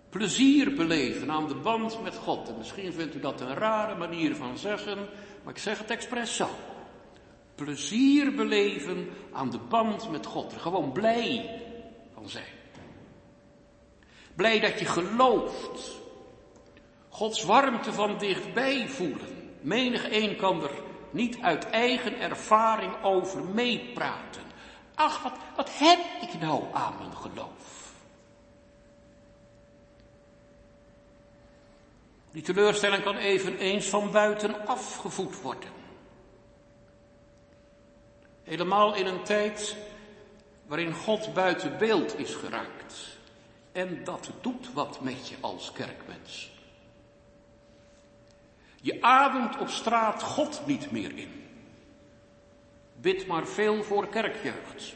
Plezier 0.10 0.73
beleven 0.73 1.32
aan 1.32 1.47
de 1.47 1.56
band 1.56 2.02
met 2.02 2.15
God. 2.15 2.49
En 2.49 2.58
misschien 2.58 2.93
vindt 2.93 3.15
u 3.15 3.19
dat 3.19 3.41
een 3.41 3.54
rare 3.54 3.95
manier 3.95 4.36
van 4.36 4.58
zeggen, 4.58 4.97
maar 5.43 5.54
ik 5.54 5.60
zeg 5.60 5.78
het 5.78 5.89
expres 5.89 6.36
zo. 6.36 6.49
Plezier 7.56 8.36
beleven 8.36 9.10
aan 9.32 9.49
de 9.49 9.60
band 9.60 10.12
met 10.12 10.26
God. 10.26 10.54
Er 10.54 10.60
gewoon 10.60 10.91
blij 10.91 11.62
van 12.13 12.30
zijn. 12.30 12.62
Blij 14.36 14.60
dat 14.60 14.80
je 14.80 14.86
gelooft. 14.86 15.91
Gods 17.10 17.43
warmte 17.43 17.93
van 17.93 18.17
dichtbij 18.17 18.89
voelen. 18.89 19.52
Menig 19.62 20.12
een 20.12 20.36
kan 20.36 20.63
er 20.63 20.72
niet 21.12 21.38
uit 21.41 21.69
eigen 21.69 22.19
ervaring 22.19 23.04
over 23.04 23.43
meepraten. 23.43 24.41
Ach, 24.96 25.24
wat, 25.24 25.34
wat 25.56 25.69
heb 25.74 26.00
ik 26.22 26.39
nou 26.39 26.63
aan 26.74 26.93
mijn 26.98 27.15
geloof? 27.15 27.93
Die 32.32 32.41
teleurstelling 32.41 33.04
kan 33.04 33.15
eveneens 33.15 33.86
van 33.86 34.12
buiten 34.12 34.67
afgevoed 34.67 35.41
worden. 35.41 35.69
Helemaal 38.43 38.96
in 38.96 39.06
een 39.06 39.24
tijd 39.24 39.78
waarin 40.65 40.93
God 40.93 41.34
buiten 41.34 41.78
beeld 41.78 42.19
is 42.19 42.36
geraakt. 42.36 42.83
En 43.74 44.04
dat 44.04 44.32
doet 44.42 44.74
wat 44.74 45.02
met 45.02 45.28
je 45.28 45.36
als 45.40 45.72
kerkmens. 45.72 46.52
Je 48.82 49.02
ademt 49.02 49.58
op 49.58 49.70
straat 49.70 50.24
God 50.24 50.62
niet 50.66 50.92
meer 50.92 51.18
in. 51.18 51.44
Bid 53.02 53.28
maar 53.28 53.48
veel 53.48 53.84
voor 53.84 54.08
kerkjeugd. 54.08 54.94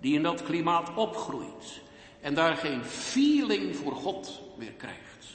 Die 0.00 0.14
in 0.14 0.22
dat 0.22 0.42
klimaat 0.42 0.94
opgroeit 0.94 1.80
en 2.20 2.34
daar 2.34 2.56
geen 2.56 2.84
feeling 2.84 3.76
voor 3.76 3.96
God 3.96 4.40
meer 4.56 4.72
krijgt. 4.72 5.26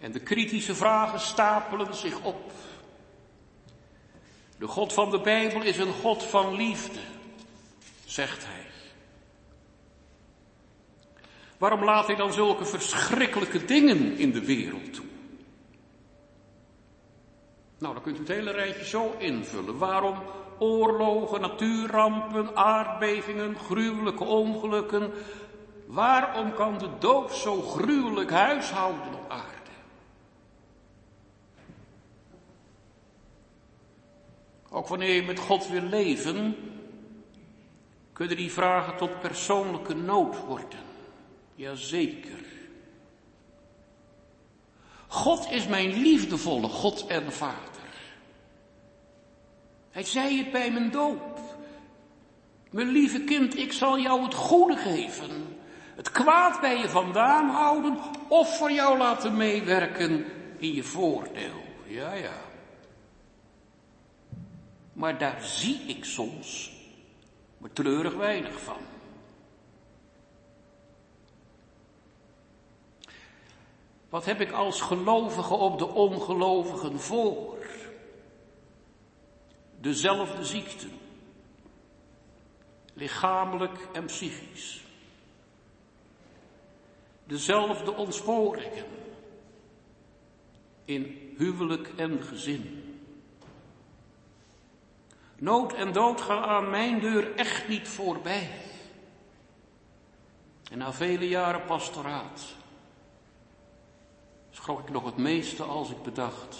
En 0.00 0.12
de 0.12 0.20
kritische 0.20 0.74
vragen 0.74 1.20
stapelen 1.20 1.94
zich 1.94 2.22
op. 2.22 2.52
De 4.58 4.66
God 4.66 4.92
van 4.92 5.10
de 5.10 5.20
Bijbel 5.20 5.62
is 5.62 5.78
een 5.78 5.92
God 5.92 6.22
van 6.22 6.54
liefde, 6.54 7.00
zegt 8.04 8.44
hij. 8.46 8.67
Waarom 11.58 11.84
laat 11.84 12.06
hij 12.06 12.16
dan 12.16 12.32
zulke 12.32 12.64
verschrikkelijke 12.64 13.64
dingen 13.64 14.18
in 14.18 14.32
de 14.32 14.44
wereld 14.44 14.94
toe? 14.94 15.04
Nou, 17.78 17.94
dan 17.94 18.02
kunt 18.02 18.16
u 18.16 18.18
het 18.18 18.28
hele 18.28 18.50
rijtje 18.50 18.84
zo 18.84 19.14
invullen. 19.18 19.78
Waarom 19.78 20.18
oorlogen, 20.58 21.40
natuurrampen, 21.40 22.56
aardbevingen, 22.56 23.58
gruwelijke 23.58 24.24
ongelukken? 24.24 25.12
Waarom 25.86 26.54
kan 26.54 26.78
de 26.78 26.88
dood 26.98 27.32
zo 27.32 27.60
gruwelijk 27.60 28.30
huishouden 28.30 29.14
op 29.14 29.30
aarde? 29.30 29.56
Ook 34.70 34.88
wanneer 34.88 35.14
je 35.14 35.22
met 35.22 35.38
God 35.38 35.68
wil 35.68 35.82
leven, 35.82 36.56
kunnen 38.12 38.36
die 38.36 38.52
vragen 38.52 38.96
tot 38.96 39.20
persoonlijke 39.20 39.94
nood 39.94 40.44
worden. 40.44 40.87
Jazeker. 41.58 42.44
God 45.06 45.50
is 45.50 45.66
mijn 45.66 45.92
liefdevolle 45.92 46.68
God 46.68 47.06
en 47.06 47.32
Vader. 47.32 47.82
Hij 49.90 50.02
zei 50.02 50.38
het 50.38 50.52
bij 50.52 50.70
mijn 50.70 50.90
doop. 50.90 51.40
Mijn 52.70 52.88
lieve 52.88 53.20
kind, 53.20 53.56
ik 53.56 53.72
zal 53.72 53.98
jou 53.98 54.22
het 54.22 54.34
goede 54.34 54.76
geven. 54.76 55.58
Het 55.96 56.10
kwaad 56.10 56.60
bij 56.60 56.78
je 56.78 56.88
vandaan 56.88 57.48
houden 57.48 57.98
of 58.28 58.56
voor 58.58 58.72
jou 58.72 58.98
laten 58.98 59.36
meewerken 59.36 60.24
in 60.58 60.74
je 60.74 60.82
voordeel. 60.82 61.62
Ja, 61.86 62.12
ja. 62.12 62.40
Maar 64.92 65.18
daar 65.18 65.42
zie 65.42 65.80
ik 65.86 66.04
soms 66.04 66.72
maar 67.58 67.72
treurig 67.72 68.14
weinig 68.14 68.60
van. 68.60 68.97
Wat 74.08 74.24
heb 74.24 74.40
ik 74.40 74.52
als 74.52 74.80
gelovige 74.80 75.54
op 75.54 75.78
de 75.78 75.86
ongelovigen 75.86 77.00
voor? 77.00 77.66
Dezelfde 79.80 80.44
ziekten, 80.44 80.90
lichamelijk 82.94 83.88
en 83.92 84.04
psychisch. 84.06 84.84
Dezelfde 87.24 87.94
ontsporingen 87.94 88.86
in 90.84 91.34
huwelijk 91.36 91.92
en 91.96 92.22
gezin. 92.22 92.82
Nood 95.36 95.72
en 95.72 95.92
dood 95.92 96.20
gaan 96.20 96.42
aan 96.42 96.70
mijn 96.70 97.00
deur 97.00 97.34
echt 97.34 97.68
niet 97.68 97.88
voorbij. 97.88 98.50
En 100.70 100.78
na 100.78 100.92
vele 100.92 101.28
jaren 101.28 101.64
pastoraat 101.64 102.56
schrok 104.60 104.80
ik 104.80 104.90
nog 104.90 105.04
het 105.04 105.16
meeste 105.16 105.62
als 105.62 105.90
ik 105.90 106.02
bedacht. 106.02 106.56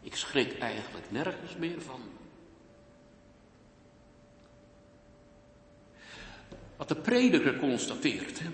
Ik 0.00 0.16
schrik 0.16 0.58
eigenlijk 0.58 1.10
nergens 1.10 1.56
meer 1.56 1.82
van. 1.82 2.00
Wat 6.76 6.88
de 6.88 6.96
prediker 6.96 7.58
constateert. 7.58 8.38
Hè? 8.38 8.50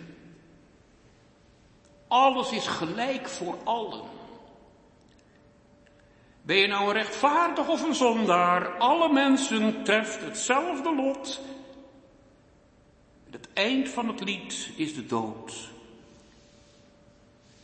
Alles 2.09 2.53
is 2.53 2.67
gelijk 2.67 3.29
voor 3.29 3.59
allen. 3.65 4.05
Ben 6.43 6.57
je 6.57 6.67
nou 6.67 6.87
een 6.87 6.93
rechtvaardig 6.93 7.69
of 7.69 7.83
een 7.83 7.95
zondaar? 7.95 8.77
Alle 8.77 9.13
mensen 9.13 9.85
treft 9.85 10.21
hetzelfde 10.21 10.95
lot. 10.95 11.41
Het 13.31 13.49
eind 13.53 13.89
van 13.89 14.09
het 14.09 14.21
lied 14.21 14.71
is 14.77 14.95
de 14.95 15.07
dood. 15.07 15.77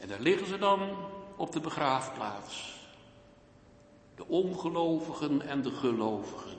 En 0.04 0.10
daar 0.10 0.20
liggen 0.20 0.46
ze 0.46 0.58
dan 0.58 0.96
op 1.36 1.52
de 1.52 1.60
begraafplaats. 1.60 2.74
De 4.14 4.26
ongelovigen 4.26 5.48
en 5.48 5.62
de 5.62 5.70
gelovigen 5.70 6.58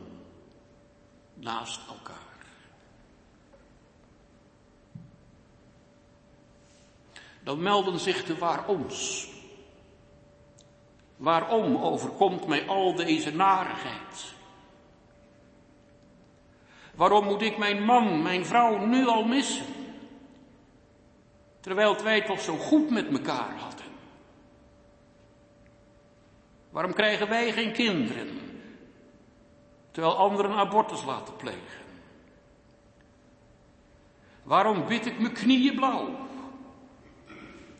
naast 1.33 1.79
elkaar. 1.87 2.37
Dan 7.43 7.61
melden 7.61 7.99
zich 7.99 8.25
de 8.25 8.37
waaroms. 8.37 9.29
Waarom 11.17 11.77
overkomt 11.77 12.47
mij 12.47 12.67
al 12.67 12.95
deze 12.95 13.35
narigheid? 13.35 14.33
Waarom 16.95 17.25
moet 17.25 17.41
ik 17.41 17.57
mijn 17.57 17.83
man, 17.83 18.21
mijn 18.21 18.45
vrouw 18.45 18.85
nu 18.85 19.07
al 19.07 19.23
missen? 19.23 19.74
Terwijl 21.65 22.03
wij 22.03 22.21
toch 22.21 22.41
zo 22.41 22.57
goed 22.57 22.89
met 22.89 23.07
elkaar 23.11 23.57
hadden. 23.57 23.85
Waarom 26.69 26.93
krijgen 26.93 27.29
wij 27.29 27.51
geen 27.51 27.73
kinderen? 27.73 28.39
Terwijl 29.91 30.17
anderen 30.17 30.51
abortus 30.51 31.03
laten 31.03 31.35
plegen. 31.35 31.85
Waarom 34.43 34.87
bid 34.87 35.05
ik 35.05 35.19
mijn 35.19 35.33
knieën 35.33 35.75
blauw? 35.75 36.09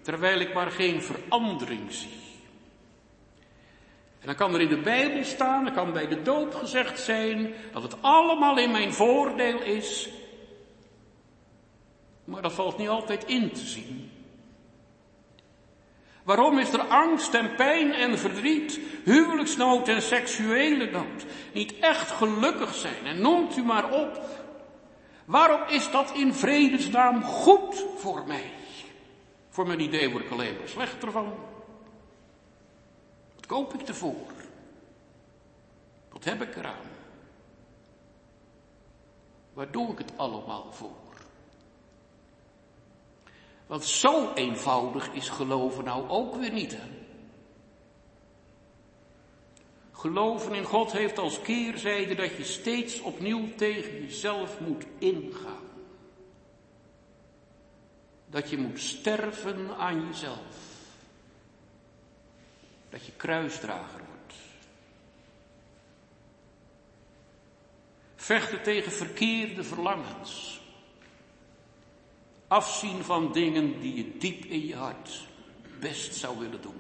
Terwijl 0.02 0.40
ik 0.40 0.54
maar 0.54 0.72
geen 0.72 1.02
verandering 1.02 1.92
zie. 1.92 2.22
En 4.20 4.26
dan 4.26 4.36
kan 4.36 4.54
er 4.54 4.62
in 4.62 4.70
de 4.70 4.82
Bijbel 4.82 5.24
staan, 5.24 5.64
dan 5.64 5.74
kan 5.74 5.94
bij 5.94 6.08
de 6.08 6.22
doop 6.22 6.54
gezegd 6.54 7.00
zijn 7.00 7.54
dat 7.72 7.84
het 7.84 8.02
allemaal 8.02 8.58
in 8.58 8.72
mijn 8.72 8.94
voordeel 8.94 9.62
is. 9.62 10.10
Maar 12.26 12.42
dat 12.42 12.54
valt 12.54 12.78
niet 12.78 12.90
altijd 12.90 13.26
in 13.26 13.52
te 13.52 13.66
zien. 13.66 14.12
Waarom 16.24 16.60
is 16.60 16.74
er 16.74 16.82
angst 16.82 17.34
en 17.34 17.56
pijn 17.56 17.94
en 17.94 18.18
verdriet, 18.18 18.80
huwelijksnood 19.04 19.88
en 19.88 20.02
seksuele 20.02 20.92
nood, 20.92 21.26
niet 21.54 21.80
echt 21.80 22.12
gelukkig 22.12 22.76
zijn? 22.76 23.06
En 23.06 23.22
noemt 23.22 23.58
u 23.58 23.64
maar 23.64 23.92
op. 23.92 24.22
Waarom 25.26 25.62
is 25.68 25.92
dat 25.92 26.12
in 26.12 26.34
vredesnaam 26.34 27.24
goed 27.24 27.86
voor 27.98 28.28
mij? 28.28 28.52
Voor 29.50 29.68
mijn 29.68 29.80
idee 29.80 30.12
word 30.12 30.24
ik 30.24 30.32
alleen 30.32 30.58
maar 30.58 30.68
slechter 30.68 31.12
van. 31.12 31.34
Wat 33.36 33.46
koop 33.46 33.74
ik 33.74 33.88
ervoor? 33.88 34.34
Wat 36.12 36.24
heb 36.24 36.42
ik 36.42 36.56
eraan? 36.56 36.86
Waar 39.54 39.72
doe 39.72 39.92
ik 39.92 39.98
het 39.98 40.12
allemaal 40.16 40.72
voor? 40.72 41.05
Want 43.68 43.84
zo 43.84 44.34
eenvoudig 44.34 45.12
is 45.12 45.30
geloven 45.30 45.84
nou 45.84 46.10
ook 46.10 46.36
weer 46.36 46.52
niet. 46.52 46.72
Hè? 46.78 46.88
Geloven 49.92 50.54
in 50.54 50.64
God 50.64 50.92
heeft 50.92 51.18
als 51.18 51.42
keerzijde 51.42 52.16
dat 52.16 52.36
je 52.36 52.44
steeds 52.44 53.02
opnieuw 53.02 53.56
tegen 53.56 54.02
jezelf 54.02 54.60
moet 54.60 54.86
ingaan. 54.98 55.64
Dat 58.28 58.50
je 58.50 58.58
moet 58.58 58.80
sterven 58.80 59.78
aan 59.78 60.06
jezelf. 60.06 60.74
Dat 62.90 63.06
je 63.06 63.12
kruisdrager 63.12 64.02
wordt. 64.08 64.34
Vechten 68.16 68.64
tegen 68.64 68.92
verkeerde 68.92 69.64
verlangens 69.64 70.65
afzien 72.56 73.04
van 73.04 73.32
dingen 73.32 73.80
die 73.80 73.96
je 73.96 74.18
diep 74.18 74.46
in 74.46 74.66
je 74.66 74.76
hart 74.76 75.28
best 75.80 76.16
zou 76.16 76.40
willen 76.40 76.62
doen. 76.62 76.80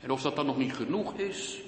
En 0.00 0.10
of 0.10 0.22
dat 0.22 0.36
dan 0.36 0.46
nog 0.46 0.56
niet 0.56 0.74
genoeg 0.74 1.14
is, 1.14 1.60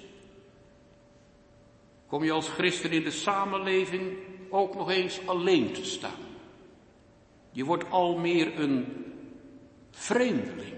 kom 2.07 2.24
je 2.24 2.32
als 2.32 2.49
christen 2.49 2.90
in 2.90 3.03
de 3.03 3.11
samenleving 3.11 4.16
ook 4.51 4.74
nog 4.74 4.90
eens 4.90 5.26
alleen 5.26 5.72
te 5.72 5.84
staan. 5.84 6.26
Je 7.53 7.64
wordt 7.64 7.90
al 7.90 8.16
meer 8.16 8.61
een 8.61 9.05
vreemdeling. 9.90 10.74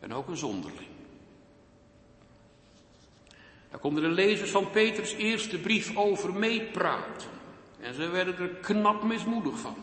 En 0.00 0.14
ook 0.14 0.28
een 0.28 0.36
zonderling. 0.36 0.88
Daar 3.70 3.80
konden 3.80 4.02
de 4.02 4.08
lezers 4.08 4.50
van 4.50 4.70
Peters 4.70 5.12
eerste 5.12 5.58
brief 5.58 5.96
over 5.96 6.32
meepraten. 6.32 7.35
En 7.86 7.94
ze 7.94 8.08
werden 8.08 8.38
er 8.38 8.48
knap 8.48 9.02
mismoedig 9.02 9.58
van. 9.58 9.76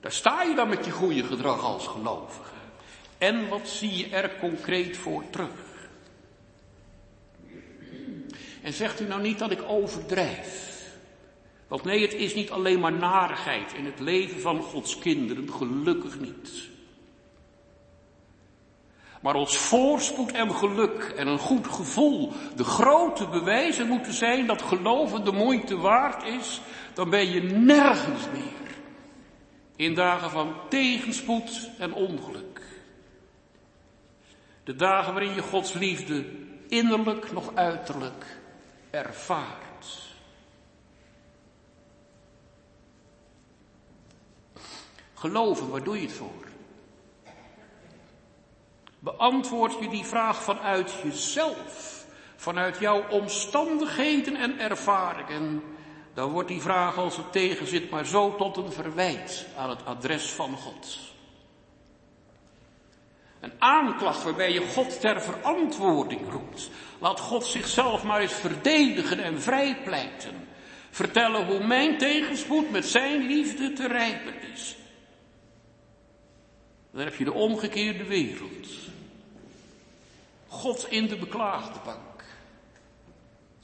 Daar 0.00 0.12
sta 0.12 0.42
je 0.42 0.54
dan 0.54 0.68
met 0.68 0.84
je 0.84 0.90
goede 0.90 1.24
gedrag 1.24 1.62
als 1.62 1.86
gelovige. 1.86 2.52
En 3.18 3.48
wat 3.48 3.68
zie 3.68 3.96
je 3.96 4.08
er 4.08 4.36
concreet 4.38 4.96
voor 4.96 5.24
terug? 5.30 5.88
En 8.62 8.72
zegt 8.72 9.00
u 9.00 9.06
nou 9.06 9.22
niet 9.22 9.38
dat 9.38 9.50
ik 9.50 9.62
overdrijf. 9.62 10.72
Want 11.68 11.84
nee, 11.84 12.02
het 12.02 12.12
is 12.12 12.34
niet 12.34 12.50
alleen 12.50 12.80
maar 12.80 12.92
narigheid 12.92 13.72
in 13.72 13.84
het 13.84 14.00
leven 14.00 14.40
van 14.40 14.62
Gods 14.62 14.98
kinderen, 14.98 15.52
gelukkig 15.52 16.20
niet. 16.20 16.50
Maar 19.24 19.34
als 19.34 19.56
voorspoed 19.56 20.32
en 20.32 20.54
geluk 20.54 21.12
en 21.16 21.26
een 21.26 21.38
goed 21.38 21.66
gevoel 21.66 22.32
de 22.56 22.64
grote 22.64 23.28
bewijzen 23.28 23.86
moeten 23.86 24.12
zijn 24.12 24.46
dat 24.46 24.62
geloven 24.62 25.24
de 25.24 25.32
moeite 25.32 25.76
waard 25.76 26.24
is, 26.24 26.60
dan 26.92 27.10
ben 27.10 27.30
je 27.30 27.42
nergens 27.42 28.22
meer. 28.32 28.76
In 29.76 29.94
dagen 29.94 30.30
van 30.30 30.54
tegenspoed 30.68 31.70
en 31.78 31.94
ongeluk. 31.94 32.60
De 34.64 34.76
dagen 34.76 35.12
waarin 35.12 35.34
je 35.34 35.42
Gods 35.42 35.72
liefde 35.72 36.24
innerlijk 36.68 37.32
nog 37.32 37.54
uiterlijk 37.54 38.40
ervaart. 38.90 40.12
Geloven, 45.14 45.68
waar 45.68 45.84
doe 45.84 45.96
je 45.96 46.06
het 46.06 46.12
voor? 46.12 46.52
Beantwoord 49.04 49.78
je 49.80 49.88
die 49.88 50.04
vraag 50.04 50.42
vanuit 50.42 50.94
jezelf, 51.02 52.04
vanuit 52.36 52.78
jouw 52.78 53.08
omstandigheden 53.08 54.36
en 54.36 54.58
ervaringen, 54.58 55.62
dan 56.14 56.30
wordt 56.30 56.48
die 56.48 56.60
vraag 56.60 56.96
als 56.96 57.16
het 57.16 57.32
tegenzit 57.32 57.90
maar 57.90 58.06
zo 58.06 58.36
tot 58.36 58.56
een 58.56 58.72
verwijt 58.72 59.46
aan 59.56 59.70
het 59.70 59.84
adres 59.84 60.30
van 60.30 60.56
God. 60.56 60.98
Een 63.40 63.52
aanklacht 63.58 64.22
waarbij 64.22 64.52
je 64.52 64.66
God 64.66 65.00
ter 65.00 65.22
verantwoording 65.22 66.30
roept. 66.30 66.70
Laat 66.98 67.20
God 67.20 67.44
zichzelf 67.44 68.04
maar 68.04 68.20
eens 68.20 68.32
verdedigen 68.32 69.18
en 69.18 69.42
vrijpleiten. 69.42 70.48
Vertellen 70.90 71.46
hoe 71.46 71.66
mijn 71.66 71.98
tegenspoed 71.98 72.70
met 72.70 72.86
zijn 72.86 73.26
liefde 73.26 73.72
te 73.72 73.86
rijpen 73.86 74.34
is. 74.52 74.76
Dan 76.90 77.04
heb 77.04 77.14
je 77.14 77.24
de 77.24 77.32
omgekeerde 77.32 78.04
wereld. 78.04 78.83
God 80.54 80.90
in 80.90 81.06
de 81.06 81.16
beklaagde 81.16 81.78
bank. 81.84 82.24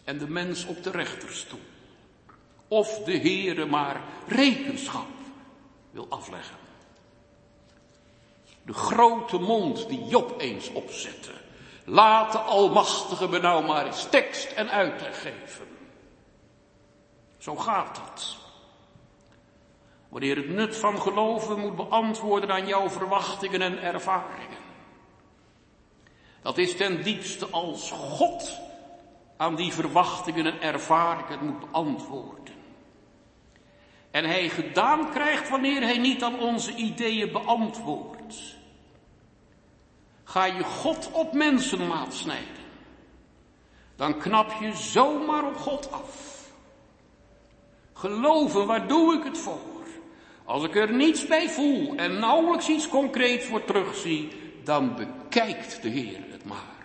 En 0.04 0.18
de 0.18 0.28
mens 0.28 0.64
op 0.64 0.82
de 0.82 0.90
rechterstoel. 0.90 1.60
Of 2.68 2.98
de 3.04 3.18
Heere 3.18 3.66
maar 3.66 4.00
rekenschap 4.26 5.08
wil 5.90 6.06
afleggen. 6.08 6.56
De 8.62 8.72
grote 8.72 9.38
mond 9.38 9.88
die 9.88 10.04
Job 10.04 10.40
eens 10.40 10.72
opzette. 10.72 11.30
Laat 11.84 12.32
de 12.32 12.38
Almachtige 12.38 13.28
me 13.28 13.38
nou 13.38 13.66
maar 13.66 13.86
eens 13.86 14.06
tekst 14.10 14.50
en 14.50 14.70
uitleg 14.70 15.22
geven. 15.22 15.66
Zo 17.38 17.56
gaat 17.56 17.96
dat. 17.96 18.36
Wanneer 20.08 20.36
het 20.36 20.48
nut 20.48 20.76
van 20.76 21.00
geloven 21.00 21.58
moet 21.58 21.76
beantwoorden 21.76 22.50
aan 22.50 22.66
jouw 22.66 22.90
verwachtingen 22.90 23.62
en 23.62 23.82
ervaringen. 23.82 24.59
Dat 26.42 26.58
is 26.58 26.76
ten 26.76 27.02
diepste 27.02 27.46
als 27.46 27.90
God 27.90 28.58
aan 29.36 29.56
die 29.56 29.72
verwachtingen 29.72 30.46
en 30.46 30.60
ervaringen 30.60 31.44
moet 31.44 31.60
beantwoorden. 31.60 32.54
En 34.10 34.24
hij 34.24 34.48
gedaan 34.48 35.10
krijgt 35.10 35.48
wanneer 35.48 35.80
hij 35.80 35.98
niet 35.98 36.22
aan 36.22 36.38
onze 36.38 36.74
ideeën 36.74 37.32
beantwoordt. 37.32 38.58
Ga 40.24 40.44
je 40.44 40.64
God 40.64 41.10
op 41.12 41.32
mensenmaat 41.32 42.14
snijden, 42.14 42.64
dan 43.96 44.18
knap 44.18 44.52
je 44.60 44.74
zomaar 44.74 45.44
op 45.44 45.56
God 45.56 45.92
af. 45.92 46.38
Geloven, 47.92 48.66
waar 48.66 48.88
doe 48.88 49.14
ik 49.14 49.24
het 49.24 49.38
voor? 49.38 49.86
Als 50.44 50.64
ik 50.64 50.76
er 50.76 50.92
niets 50.92 51.26
bij 51.26 51.48
voel 51.48 51.94
en 51.94 52.18
nauwelijks 52.18 52.68
iets 52.68 52.88
concreets 52.88 53.44
voor 53.44 53.64
terugzie, 53.64 54.39
dan 54.64 54.96
bekijkt 54.96 55.82
de 55.82 55.88
Heer 55.88 56.24
het 56.30 56.44
maar. 56.44 56.84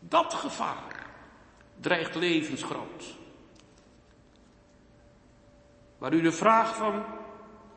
Dat 0.00 0.34
gevaar 0.34 1.06
dreigt 1.80 2.14
levensgroot. 2.14 3.14
Waar 5.98 6.12
u 6.12 6.20
de 6.20 6.32
vraag 6.32 6.76
van, 6.76 7.04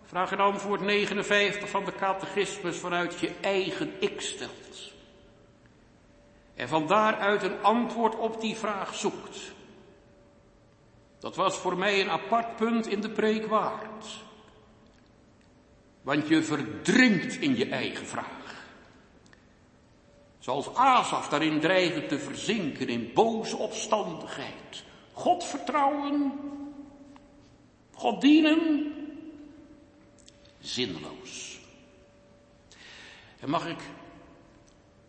vraag 0.03 0.31
en 0.31 0.39
antwoord 0.39 0.81
59 0.81 1.69
van 1.69 1.85
de 1.85 1.95
catechismus 1.95 2.77
vanuit 2.77 3.19
je 3.19 3.35
eigen 3.41 3.91
ik 3.99 4.21
stelt. 4.21 4.93
En 6.55 6.67
van 6.67 6.87
daaruit 6.87 7.43
een 7.43 7.63
antwoord 7.63 8.15
op 8.15 8.41
die 8.41 8.55
vraag 8.55 8.95
zoekt. 8.95 9.55
Dat 11.19 11.35
was 11.35 11.57
voor 11.57 11.77
mij 11.77 12.01
een 12.01 12.09
apart 12.09 12.55
punt 12.55 12.87
in 12.87 13.01
de 13.01 13.09
preek 13.09 13.47
waard. 13.47 14.25
Want 16.07 16.27
je 16.27 16.43
verdrinkt 16.43 17.35
in 17.35 17.55
je 17.55 17.69
eigen 17.69 18.05
vraag. 18.05 18.65
Zoals 20.39 20.75
Azaf 20.75 21.29
daarin 21.29 21.59
dreigen 21.59 22.07
te 22.07 22.19
verzinken 22.19 22.87
in 22.87 23.11
boze 23.13 23.57
opstandigheid. 23.57 24.83
God 25.13 25.43
vertrouwen, 25.43 26.39
God 27.93 28.21
dienen, 28.21 28.93
zinloos. 30.59 31.59
En 33.39 33.49
mag 33.49 33.67
ik 33.67 33.81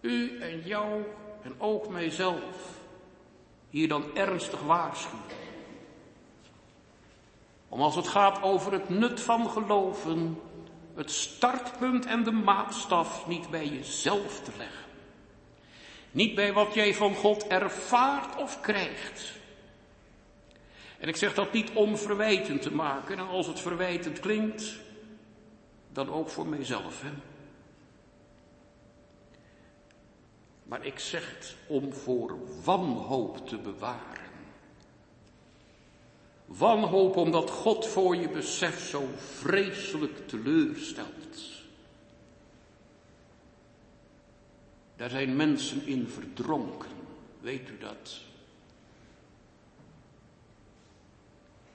u 0.00 0.40
en 0.40 0.60
jou 0.60 1.02
en 1.42 1.60
ook 1.60 1.88
mijzelf 1.88 2.80
hier 3.70 3.88
dan 3.88 4.16
ernstig 4.16 4.60
waarschuwen. 4.62 5.24
Om 7.68 7.80
als 7.80 7.96
het 7.96 8.08
gaat 8.08 8.42
over 8.42 8.72
het 8.72 8.88
nut 8.88 9.20
van 9.20 9.50
geloven, 9.50 10.40
het 10.98 11.10
startpunt 11.10 12.06
en 12.06 12.24
de 12.24 12.30
maatstaf 12.30 13.26
niet 13.26 13.50
bij 13.50 13.66
jezelf 13.66 14.40
te 14.40 14.50
leggen. 14.56 14.84
Niet 16.10 16.34
bij 16.34 16.52
wat 16.52 16.74
jij 16.74 16.94
van 16.94 17.14
God 17.14 17.46
ervaart 17.46 18.36
of 18.36 18.60
krijgt. 18.60 19.32
En 20.98 21.08
ik 21.08 21.16
zeg 21.16 21.34
dat 21.34 21.52
niet 21.52 21.70
om 21.72 21.96
verwijtend 21.96 22.62
te 22.62 22.74
maken. 22.74 23.18
En 23.18 23.28
als 23.28 23.46
het 23.46 23.60
verwijtend 23.60 24.20
klinkt, 24.20 24.74
dan 25.92 26.10
ook 26.10 26.28
voor 26.28 26.46
mijzelf. 26.46 27.02
Hè? 27.02 27.10
Maar 30.62 30.84
ik 30.84 30.98
zeg 30.98 31.34
het 31.34 31.56
om 31.66 31.92
voor 31.92 32.38
wanhoop 32.64 33.48
te 33.48 33.58
bewaren. 33.58 34.27
Wanhoop 36.48 37.16
omdat 37.16 37.50
God 37.50 37.86
voor 37.86 38.16
je 38.16 38.28
besef 38.28 38.88
zo 38.88 39.08
vreselijk 39.16 40.28
teleurstelt. 40.28 41.16
Daar 44.96 45.10
zijn 45.10 45.36
mensen 45.36 45.86
in 45.86 46.08
verdronken, 46.08 46.90
weet 47.40 47.68
u 47.68 47.78
dat? 47.78 48.20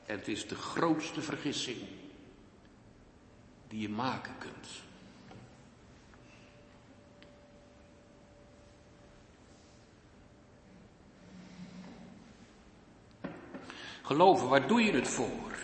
Het 0.03 0.27
is 0.27 0.47
de 0.47 0.55
grootste 0.55 1.21
vergissing 1.21 1.77
die 3.67 3.79
je 3.79 3.89
maken 3.89 4.37
kunt. 4.37 4.67
Geloven, 14.05 14.47
waar 14.47 14.67
doe 14.67 14.83
je 14.83 14.91
het 14.91 15.07
voor? 15.07 15.57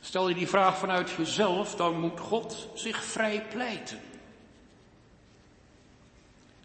Stel 0.00 0.28
je 0.28 0.34
die 0.34 0.48
vraag 0.48 0.78
vanuit 0.78 1.10
jezelf, 1.10 1.74
dan 1.74 2.00
moet 2.00 2.20
God 2.20 2.68
zich 2.74 3.04
vrij 3.04 3.46
pleiten. 3.50 4.00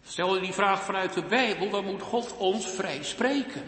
Stel 0.04 0.36
je 0.36 0.42
die 0.42 0.54
vraag 0.54 0.84
vanuit 0.84 1.14
de 1.14 1.24
Bijbel, 1.24 1.70
dan 1.70 1.86
moet 1.86 2.02
God 2.02 2.38
ons 2.38 2.68
vrij 2.68 3.04
spreken. 3.04 3.64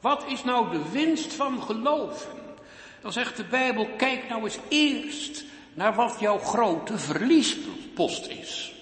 Wat 0.00 0.24
is 0.26 0.44
nou 0.44 0.70
de 0.70 0.90
winst 0.90 1.32
van 1.34 1.62
geloven? 1.62 2.30
Dan 3.00 3.12
zegt 3.12 3.36
de 3.36 3.44
Bijbel, 3.44 3.88
kijk 3.96 4.28
nou 4.28 4.44
eens 4.44 4.58
eerst 4.68 5.44
naar 5.74 5.94
wat 5.94 6.16
jouw 6.20 6.38
grote 6.38 6.98
verliespost 6.98 8.26
is. 8.26 8.77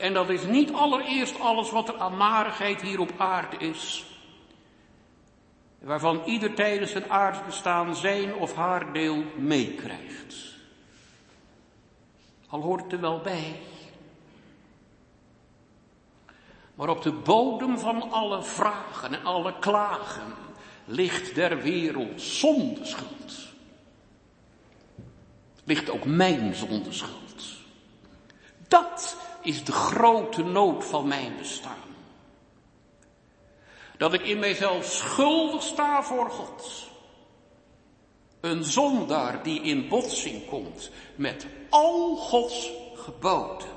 En 0.00 0.12
dat 0.12 0.28
is 0.28 0.42
niet 0.42 0.72
allereerst 0.72 1.40
alles 1.40 1.70
wat 1.70 1.88
er 1.88 1.98
aan 1.98 2.16
narigheid 2.16 2.82
hier 2.82 3.00
op 3.00 3.12
aarde 3.16 3.56
is. 3.56 4.04
Waarvan 5.78 6.22
ieder 6.24 6.54
tijdens 6.54 6.90
zijn 6.90 7.10
aardbestaan 7.10 7.96
zijn 7.96 8.34
of 8.34 8.54
haar 8.54 8.92
deel 8.92 9.24
meekrijgt. 9.36 10.54
Al 12.48 12.60
hoort 12.60 12.82
het 12.82 12.92
er 12.92 13.00
wel 13.00 13.20
bij. 13.20 13.60
Maar 16.74 16.88
op 16.88 17.02
de 17.02 17.12
bodem 17.12 17.78
van 17.78 18.10
alle 18.10 18.42
vragen 18.42 19.14
en 19.14 19.24
alle 19.24 19.58
klagen 19.58 20.34
ligt 20.84 21.34
der 21.34 21.62
wereld 21.62 22.22
zondeschuld. 22.22 23.48
Ligt 25.64 25.90
ook 25.90 26.04
mijn 26.04 26.54
zondeschuld. 26.54 27.44
Dat 28.68 29.16
is 29.42 29.64
de 29.64 29.72
grote 29.72 30.42
nood 30.42 30.84
van 30.84 31.08
mijn 31.08 31.36
bestaan. 31.36 31.88
Dat 33.96 34.12
ik 34.12 34.22
in 34.22 34.38
mijzelf 34.38 34.84
schuldig 34.84 35.62
sta 35.62 36.02
voor 36.02 36.30
God. 36.30 36.88
Een 38.40 38.64
zondaar 38.64 39.42
die 39.42 39.62
in 39.62 39.88
botsing 39.88 40.46
komt 40.46 40.90
met 41.16 41.46
al 41.68 42.16
Gods 42.16 42.70
geboden. 42.94 43.68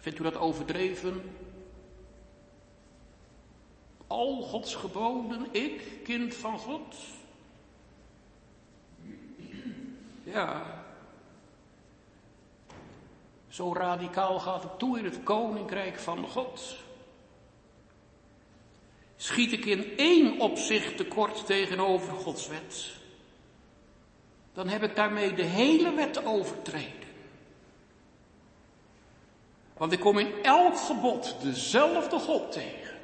Vindt 0.00 0.18
u 0.18 0.22
dat 0.22 0.36
overdreven? 0.36 1.22
Al 4.06 4.42
Gods 4.42 4.74
geboden, 4.74 5.46
ik, 5.50 6.00
kind 6.04 6.34
van 6.34 6.58
God? 6.58 6.96
Ja. 10.24 10.77
Zo 13.48 13.72
radicaal 13.72 14.38
gaat 14.38 14.62
het 14.62 14.78
toe 14.78 14.98
in 14.98 15.04
het 15.04 15.22
koninkrijk 15.22 15.98
van 15.98 16.28
God. 16.28 16.76
Schiet 19.16 19.52
ik 19.52 19.64
in 19.64 19.96
één 19.96 20.40
opzicht 20.40 20.96
tekort 20.96 21.46
tegenover 21.46 22.12
Gods 22.12 22.48
wet, 22.48 22.90
dan 24.52 24.68
heb 24.68 24.82
ik 24.82 24.96
daarmee 24.96 25.34
de 25.34 25.42
hele 25.42 25.94
wet 25.94 26.24
overtreden. 26.24 27.08
Want 29.76 29.92
ik 29.92 30.00
kom 30.00 30.18
in 30.18 30.42
elk 30.42 30.78
gebod 30.78 31.36
dezelfde 31.42 32.18
God 32.18 32.52
tegen. 32.52 32.96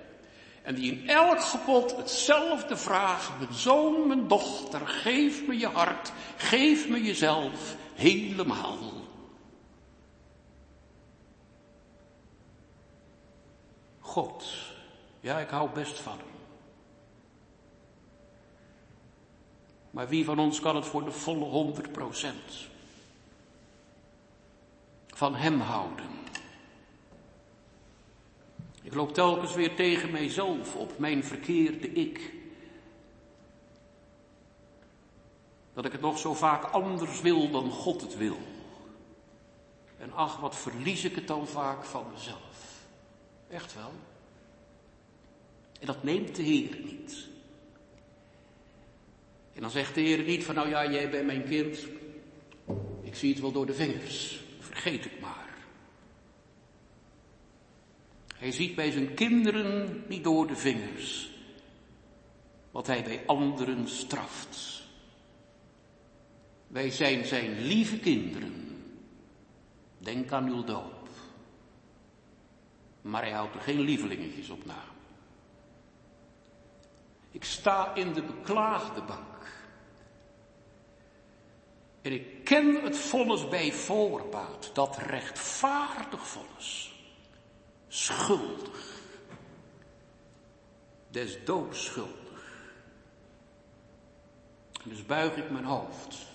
En 0.62 0.74
die 0.74 0.92
in 0.92 1.08
elk 1.08 1.40
gebod 1.40 1.96
hetzelfde 1.96 2.76
vraagt. 2.76 3.38
Mijn 3.38 3.54
zoon, 3.54 4.06
mijn 4.06 4.28
dochter, 4.28 4.86
geef 4.86 5.46
me 5.46 5.58
je 5.58 5.66
hart, 5.66 6.12
geef 6.36 6.88
me 6.88 7.02
jezelf 7.02 7.76
helemaal. 7.94 8.78
God, 14.14 14.44
ja, 15.20 15.38
ik 15.38 15.48
hou 15.48 15.70
best 15.70 15.98
van 15.98 16.18
hem. 16.18 16.26
Maar 19.90 20.08
wie 20.08 20.24
van 20.24 20.38
ons 20.38 20.60
kan 20.60 20.76
het 20.76 20.86
voor 20.86 21.04
de 21.04 21.10
volle 21.10 21.44
honderd 21.44 21.92
procent 21.92 22.68
van 25.06 25.34
hem 25.34 25.60
houden? 25.60 26.06
Ik 28.82 28.94
loop 28.94 29.14
telkens 29.14 29.54
weer 29.54 29.74
tegen 29.74 30.10
mijzelf 30.10 30.76
op, 30.76 30.98
mijn 30.98 31.24
verkeerde 31.24 31.92
ik. 31.92 32.32
Dat 35.72 35.84
ik 35.84 35.92
het 35.92 36.00
nog 36.00 36.18
zo 36.18 36.34
vaak 36.34 36.64
anders 36.64 37.20
wil 37.20 37.50
dan 37.50 37.70
God 37.70 38.00
het 38.00 38.16
wil. 38.16 38.38
En 39.98 40.12
ach, 40.12 40.40
wat 40.40 40.56
verlies 40.56 41.04
ik 41.04 41.14
het 41.14 41.26
dan 41.26 41.46
vaak 41.46 41.84
van 41.84 42.06
mezelf. 42.12 42.73
Echt 43.48 43.74
wel. 43.74 43.92
En 45.80 45.86
dat 45.86 46.02
neemt 46.02 46.36
de 46.36 46.42
Heer 46.42 46.76
niet. 46.84 47.28
En 49.52 49.60
dan 49.60 49.70
zegt 49.70 49.94
de 49.94 50.00
Heer 50.00 50.22
niet 50.22 50.44
van, 50.44 50.54
nou 50.54 50.68
ja, 50.68 50.90
jij 50.90 51.10
bent 51.10 51.26
mijn 51.26 51.44
kind. 51.44 51.86
Ik 53.02 53.14
zie 53.14 53.32
het 53.32 53.40
wel 53.40 53.52
door 53.52 53.66
de 53.66 53.74
vingers. 53.74 54.42
Vergeet 54.58 55.04
het 55.04 55.20
maar. 55.20 55.54
Hij 58.36 58.52
ziet 58.52 58.74
bij 58.74 58.90
zijn 58.90 59.14
kinderen 59.14 60.04
niet 60.08 60.24
door 60.24 60.46
de 60.46 60.56
vingers 60.56 61.32
wat 62.74 62.86
hij 62.86 63.02
bij 63.02 63.22
anderen 63.26 63.88
straft. 63.88 64.82
Wij 66.66 66.90
zijn 66.90 67.24
zijn 67.24 67.60
lieve 67.60 67.98
kinderen. 67.98 68.82
Denk 69.98 70.32
aan 70.32 70.48
uw 70.48 70.64
doop. 70.64 70.93
Maar 73.04 73.22
hij 73.22 73.32
houdt 73.32 73.54
er 73.54 73.60
geen 73.60 73.80
lievelingetjes 73.80 74.50
op 74.50 74.64
na. 74.64 74.82
Ik 77.30 77.44
sta 77.44 77.94
in 77.94 78.12
de 78.12 78.22
beklaagde 78.22 79.02
bank. 79.02 79.46
En 82.02 82.12
ik 82.12 82.44
ken 82.44 82.82
het 82.82 82.98
vonnis 82.98 83.48
bij 83.48 83.72
voorbaat, 83.72 84.70
dat 84.74 84.96
rechtvaardig 84.96 86.26
vonnis 86.26 86.94
schuldig. 87.88 89.02
Des 91.08 91.44
doods 91.44 91.84
schuldig. 91.84 92.42
Dus 94.84 95.06
buig 95.06 95.36
ik 95.36 95.50
mijn 95.50 95.64
hoofd. 95.64 96.26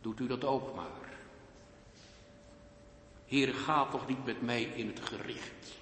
Doet 0.00 0.20
u 0.20 0.26
dat 0.26 0.44
ook 0.44 0.74
maar. 0.74 1.07
Heer, 3.28 3.54
ga 3.54 3.86
toch 3.86 4.06
niet 4.06 4.24
met 4.24 4.42
mij 4.42 4.62
in 4.62 4.86
het 4.86 5.00
gericht. 5.00 5.76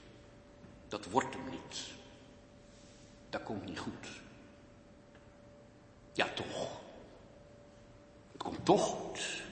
Dat 0.89 1.07
wordt 1.11 1.35
hem 1.35 1.51
niet. 1.51 1.85
Dat 3.31 3.43
komt 3.43 3.65
niet 3.65 3.79
goed. 3.79 4.09
Ja, 6.13 6.27
toch. 6.35 6.81
Het 8.33 8.43
komt 8.43 8.65
toch 8.65 8.83
goed. 8.83 9.43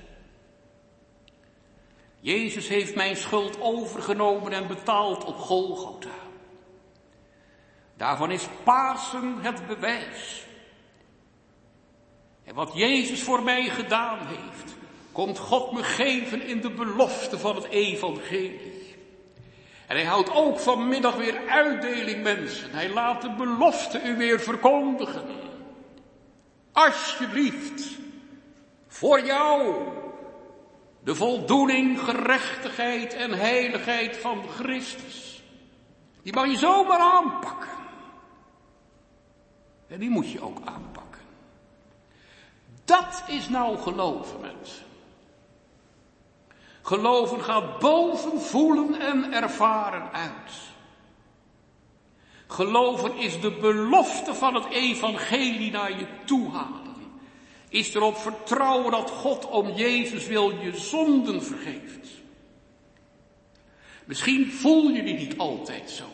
Jezus 2.21 2.69
heeft 2.69 2.95
mijn 2.95 3.17
schuld 3.17 3.61
overgenomen 3.61 4.53
en 4.53 4.67
betaald 4.67 5.25
op 5.25 5.37
Golgotha. 5.37 6.09
Daarvan 7.97 8.31
is 8.31 8.49
Pasen 8.63 9.39
het 9.41 9.67
bewijs. 9.67 10.47
En 12.45 12.55
wat 12.55 12.75
Jezus 12.75 13.23
voor 13.23 13.43
mij 13.43 13.69
gedaan 13.69 14.27
heeft, 14.27 14.75
komt 15.15 15.39
God 15.39 15.73
me 15.73 15.83
geven 15.83 16.43
in 16.43 16.61
de 16.61 16.71
belofte 16.71 17.39
van 17.39 17.55
het 17.55 17.65
evangelie. 17.65 18.97
En 19.87 19.97
hij 19.97 20.05
houdt 20.05 20.35
ook 20.35 20.59
vanmiddag 20.59 21.17
weer 21.17 21.49
uitdeling 21.49 22.23
mensen. 22.23 22.71
Hij 22.71 22.91
laat 22.91 23.23
de 23.23 23.35
belofte 23.35 24.03
u 24.03 24.17
weer 24.17 24.41
verkondigen. 24.41 25.25
Alsjeblieft, 26.73 27.99
voor 28.87 29.25
jou 29.25 29.75
de 31.01 31.15
voldoening, 31.15 32.01
gerechtigheid 32.01 33.15
en 33.15 33.33
heiligheid 33.33 34.17
van 34.17 34.43
Christus. 34.49 35.43
Die 36.23 36.33
mag 36.33 36.47
je 36.47 36.57
zomaar 36.57 36.99
aanpakken. 36.99 37.69
En 39.87 39.99
die 39.99 40.11
moet 40.11 40.31
je 40.31 40.41
ook 40.41 40.59
aanpakken. 40.65 41.21
Dat 42.85 43.23
is 43.27 43.49
nou 43.49 43.79
geloven, 43.79 44.41
mensen. 44.41 44.85
Geloven 46.85 47.43
gaat 47.43 47.79
boven 47.79 48.41
voelen 48.41 49.01
en 49.01 49.33
ervaren 49.33 50.13
uit. 50.13 50.53
Geloven 52.47 53.17
is 53.17 53.41
de 53.41 53.51
belofte 53.51 54.35
van 54.35 54.55
het 54.55 54.67
evangelie 54.71 55.71
naar 55.71 55.99
je 55.99 56.07
toe 56.25 56.51
halen 56.51 56.85
is 57.75 57.95
erop 57.95 58.17
vertrouwen 58.17 58.91
dat 58.91 59.11
God 59.11 59.49
om 59.49 59.71
Jezus 59.71 60.27
wil 60.27 60.51
je 60.51 60.77
zonden 60.77 61.43
vergeeft. 61.43 62.09
Misschien 64.05 64.53
voel 64.53 64.89
je 64.89 65.03
die 65.03 65.15
niet 65.15 65.39
altijd 65.39 65.91
zo. 65.91 66.05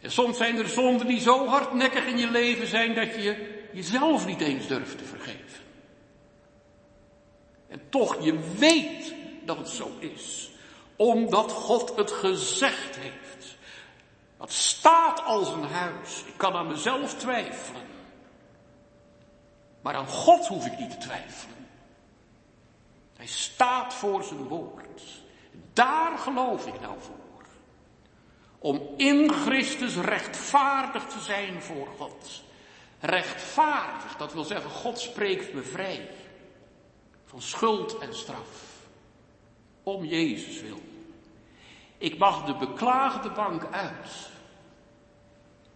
En 0.00 0.10
soms 0.10 0.36
zijn 0.36 0.58
er 0.58 0.68
zonden 0.68 1.06
die 1.06 1.20
zo 1.20 1.46
hardnekkig 1.46 2.06
in 2.06 2.18
je 2.18 2.30
leven 2.30 2.66
zijn 2.66 2.94
dat 2.94 3.14
je 3.14 3.62
jezelf 3.72 4.26
niet 4.26 4.40
eens 4.40 4.66
durft 4.66 4.98
te 4.98 5.04
vergeven. 5.04 5.63
En 7.74 7.88
toch, 7.88 8.24
je 8.24 8.38
weet 8.38 9.14
dat 9.44 9.56
het 9.56 9.68
zo 9.68 9.90
is. 9.98 10.50
Omdat 10.96 11.52
God 11.52 11.96
het 11.96 12.10
gezegd 12.10 12.96
heeft. 12.96 13.56
Dat 14.38 14.52
staat 14.52 15.22
als 15.22 15.48
een 15.48 15.64
huis. 15.64 16.22
Ik 16.26 16.36
kan 16.36 16.54
aan 16.54 16.66
mezelf 16.66 17.14
twijfelen. 17.14 17.82
Maar 19.80 19.94
aan 19.94 20.06
God 20.06 20.46
hoef 20.46 20.66
ik 20.66 20.78
niet 20.78 20.90
te 20.90 20.96
twijfelen. 20.96 21.68
Hij 23.16 23.26
staat 23.26 23.94
voor 23.94 24.22
zijn 24.22 24.48
woord. 24.48 25.02
Daar 25.72 26.18
geloof 26.18 26.66
ik 26.66 26.80
nou 26.80 26.94
voor. 27.00 27.44
om 28.58 28.94
in 28.96 29.32
Christus 29.32 29.96
rechtvaardig 29.96 31.06
te 31.06 31.20
zijn 31.20 31.62
voor 31.62 31.88
God. 31.98 32.42
Rechtvaardig, 33.00 34.16
dat 34.16 34.32
wil 34.32 34.44
zeggen, 34.44 34.70
God 34.70 35.00
spreekt 35.00 35.52
me 35.52 35.62
vrij 35.62 36.10
van 37.34 37.42
schuld 37.42 37.98
en 37.98 38.14
straf. 38.14 38.86
Om 39.82 40.04
Jezus 40.04 40.60
wil. 40.60 40.80
Ik 41.98 42.18
mag 42.18 42.44
de 42.44 42.54
beklaagde 42.54 43.30
bank 43.30 43.66
uit. 43.70 44.30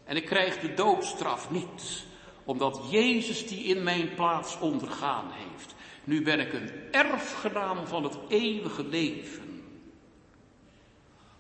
En 0.05 0.17
ik 0.17 0.25
krijg 0.25 0.61
de 0.61 0.75
doodstraf 0.75 1.51
niet, 1.51 2.05
omdat 2.45 2.81
Jezus 2.91 3.47
die 3.47 3.65
in 3.65 3.83
mijn 3.83 4.15
plaats 4.15 4.59
ondergaan 4.59 5.31
heeft. 5.31 5.75
Nu 6.05 6.23
ben 6.23 6.41
ik 6.41 6.53
een 6.53 6.71
erfgenaam 6.91 7.87
van 7.87 8.05
het 8.05 8.19
eeuwige 8.29 8.85
leven. 8.85 9.65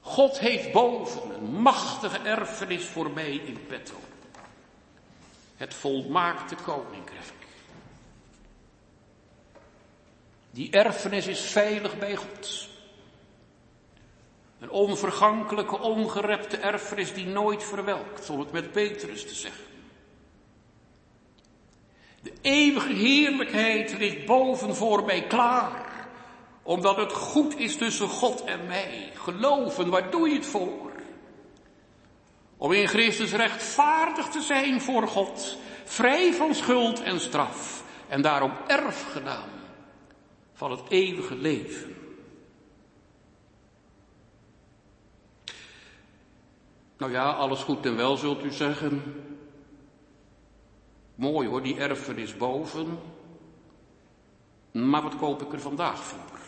God 0.00 0.38
heeft 0.38 0.72
boven 0.72 1.34
een 1.34 1.50
machtige 1.50 2.18
erfenis 2.18 2.84
voor 2.84 3.10
mij 3.10 3.34
in 3.34 3.66
petto. 3.66 3.96
Het 5.56 5.74
volmaakte 5.74 6.54
koninkrijk. 6.54 7.37
Die 10.58 10.70
erfenis 10.70 11.26
is 11.26 11.40
veilig 11.40 11.98
bij 11.98 12.16
God. 12.16 12.68
Een 14.60 14.70
onvergankelijke, 14.70 15.78
ongerepte 15.78 16.56
erfenis 16.56 17.12
die 17.12 17.26
nooit 17.26 17.64
verwelkt, 17.64 18.30
om 18.30 18.38
het 18.38 18.52
met 18.52 18.72
Petrus 18.72 19.26
te 19.26 19.34
zeggen. 19.34 19.64
De 22.22 22.32
eeuwige 22.40 22.92
heerlijkheid 22.92 23.98
ligt 23.98 24.26
boven 24.26 24.76
voor 24.76 25.04
mij 25.04 25.26
klaar, 25.26 26.08
omdat 26.62 26.96
het 26.96 27.12
goed 27.12 27.58
is 27.58 27.76
tussen 27.76 28.08
God 28.08 28.44
en 28.44 28.66
mij. 28.66 29.12
Geloven, 29.14 29.90
waar 29.90 30.10
doe 30.10 30.28
je 30.28 30.34
het 30.34 30.46
voor? 30.46 30.92
Om 32.56 32.72
in 32.72 32.88
Christus 32.88 33.32
rechtvaardig 33.32 34.28
te 34.28 34.40
zijn 34.40 34.80
voor 34.80 35.08
God, 35.08 35.56
vrij 35.84 36.32
van 36.32 36.54
schuld 36.54 37.02
en 37.02 37.20
straf, 37.20 37.84
en 38.08 38.22
daarom 38.22 38.52
erfgenaam 38.66 39.57
van 40.58 40.70
het 40.70 40.82
eeuwige 40.88 41.36
leven. 41.36 41.94
Nou 46.96 47.12
ja, 47.12 47.30
alles 47.30 47.60
goed 47.60 47.86
en 47.86 47.96
wel 47.96 48.16
zult 48.16 48.44
u 48.44 48.52
zeggen. 48.52 49.02
Mooi 51.14 51.48
hoor, 51.48 51.62
die 51.62 51.78
erfenis 51.78 52.36
boven. 52.36 52.98
Maar 54.72 55.02
wat 55.02 55.16
koop 55.16 55.42
ik 55.42 55.52
er 55.52 55.60
vandaag 55.60 55.98
voor? 55.98 56.38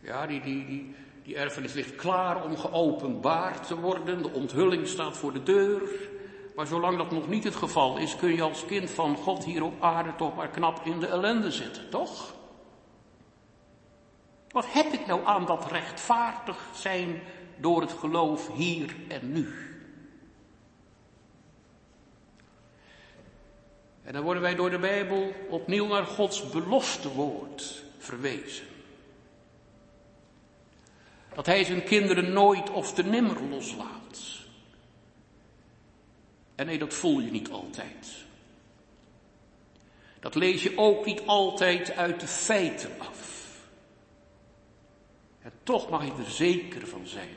Ja, 0.00 0.26
die, 0.26 0.40
die, 0.40 0.66
die, 0.66 0.94
die 1.22 1.36
erfenis 1.36 1.72
ligt 1.72 1.96
klaar 1.96 2.44
om 2.44 2.56
geopenbaard 2.56 3.66
te 3.66 3.76
worden. 3.76 4.22
De 4.22 4.30
onthulling 4.30 4.86
staat 4.86 5.16
voor 5.16 5.32
de 5.32 5.42
deur. 5.42 6.08
Maar 6.58 6.66
zolang 6.66 6.96
dat 6.96 7.10
nog 7.10 7.28
niet 7.28 7.44
het 7.44 7.56
geval 7.56 7.96
is, 7.98 8.16
kun 8.16 8.34
je 8.34 8.42
als 8.42 8.64
kind 8.64 8.90
van 8.90 9.16
God 9.16 9.44
hier 9.44 9.62
op 9.62 9.82
aarde 9.82 10.16
toch 10.16 10.36
maar 10.36 10.48
knap 10.48 10.86
in 10.86 11.00
de 11.00 11.06
ellende 11.06 11.50
zitten, 11.50 11.90
toch? 11.90 12.34
Wat 14.50 14.72
heb 14.72 14.86
ik 14.92 15.06
nou 15.06 15.24
aan 15.24 15.46
dat 15.46 15.70
rechtvaardig 15.70 16.68
zijn 16.74 17.20
door 17.56 17.80
het 17.80 17.92
geloof 17.92 18.52
hier 18.54 18.96
en 19.08 19.32
nu? 19.32 19.48
En 24.02 24.12
dan 24.12 24.22
worden 24.22 24.42
wij 24.42 24.54
door 24.54 24.70
de 24.70 24.78
Bijbel 24.78 25.32
opnieuw 25.48 25.86
naar 25.86 26.06
Gods 26.06 26.50
beloftewoord 26.50 27.82
verwezen. 27.98 28.66
Dat 31.34 31.46
Hij 31.46 31.64
zijn 31.64 31.84
kinderen 31.84 32.32
nooit 32.32 32.70
of 32.70 32.92
te 32.92 33.02
nimmer 33.02 33.42
loslaat. 33.50 34.37
En 36.58 36.66
nee, 36.66 36.78
dat 36.78 36.94
voel 36.94 37.20
je 37.20 37.30
niet 37.30 37.50
altijd. 37.50 38.08
Dat 40.20 40.34
lees 40.34 40.62
je 40.62 40.72
ook 40.76 41.04
niet 41.04 41.22
altijd 41.26 41.90
uit 41.92 42.20
de 42.20 42.26
feiten 42.26 42.90
af. 42.98 43.48
En 45.42 45.52
toch 45.62 45.90
mag 45.90 46.04
je 46.04 46.12
er 46.24 46.30
zeker 46.30 46.86
van 46.86 47.06
zijn. 47.06 47.34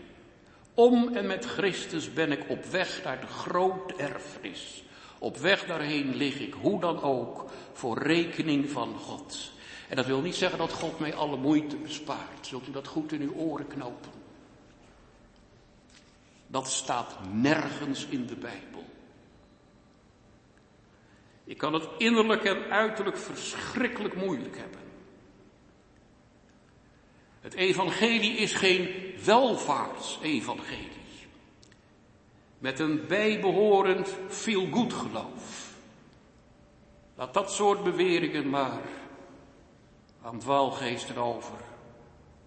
Om 0.73 1.15
en 1.15 1.27
met 1.27 1.45
Christus 1.45 2.13
ben 2.13 2.31
ik 2.31 2.49
op 2.49 2.65
weg 2.65 3.03
naar 3.03 3.21
de 3.21 3.27
grote 3.27 3.95
erfenis. 3.95 4.83
Op 5.19 5.37
weg 5.37 5.65
daarheen 5.65 6.15
lig 6.15 6.39
ik, 6.39 6.53
hoe 6.53 6.79
dan 6.79 7.01
ook, 7.01 7.51
voor 7.73 7.97
rekening 7.97 8.69
van 8.69 8.97
God. 8.97 9.51
En 9.89 9.95
dat 9.95 10.05
wil 10.05 10.21
niet 10.21 10.35
zeggen 10.35 10.57
dat 10.57 10.73
God 10.73 10.99
mij 10.99 11.15
alle 11.15 11.37
moeite 11.37 11.75
bespaart. 11.75 12.47
Zult 12.47 12.67
u 12.67 12.71
dat 12.71 12.87
goed 12.87 13.11
in 13.11 13.21
uw 13.21 13.33
oren 13.33 13.67
knopen? 13.67 14.11
Dat 16.47 16.71
staat 16.71 17.15
nergens 17.33 18.05
in 18.05 18.25
de 18.25 18.35
Bijbel. 18.35 18.70
Ik 21.43 21.57
kan 21.57 21.73
het 21.73 21.87
innerlijk 21.97 22.43
en 22.43 22.71
uiterlijk 22.71 23.17
verschrikkelijk 23.17 24.15
moeilijk 24.15 24.57
hebben. 24.57 24.79
Het 27.41 27.53
evangelie 27.53 28.35
is 28.35 28.53
geen 28.53 28.89
welvaartsevangelie. 29.25 30.89
Met 32.57 32.79
een 32.79 33.07
bijbehorend 33.07 34.15
feel-good 34.27 34.93
geloof. 34.93 35.73
Laat 37.15 37.33
dat 37.33 37.51
soort 37.51 37.83
beweringen 37.83 38.49
maar 38.49 38.81
aan 40.21 40.39
dwaalgeesten 40.39 41.17
over 41.17 41.57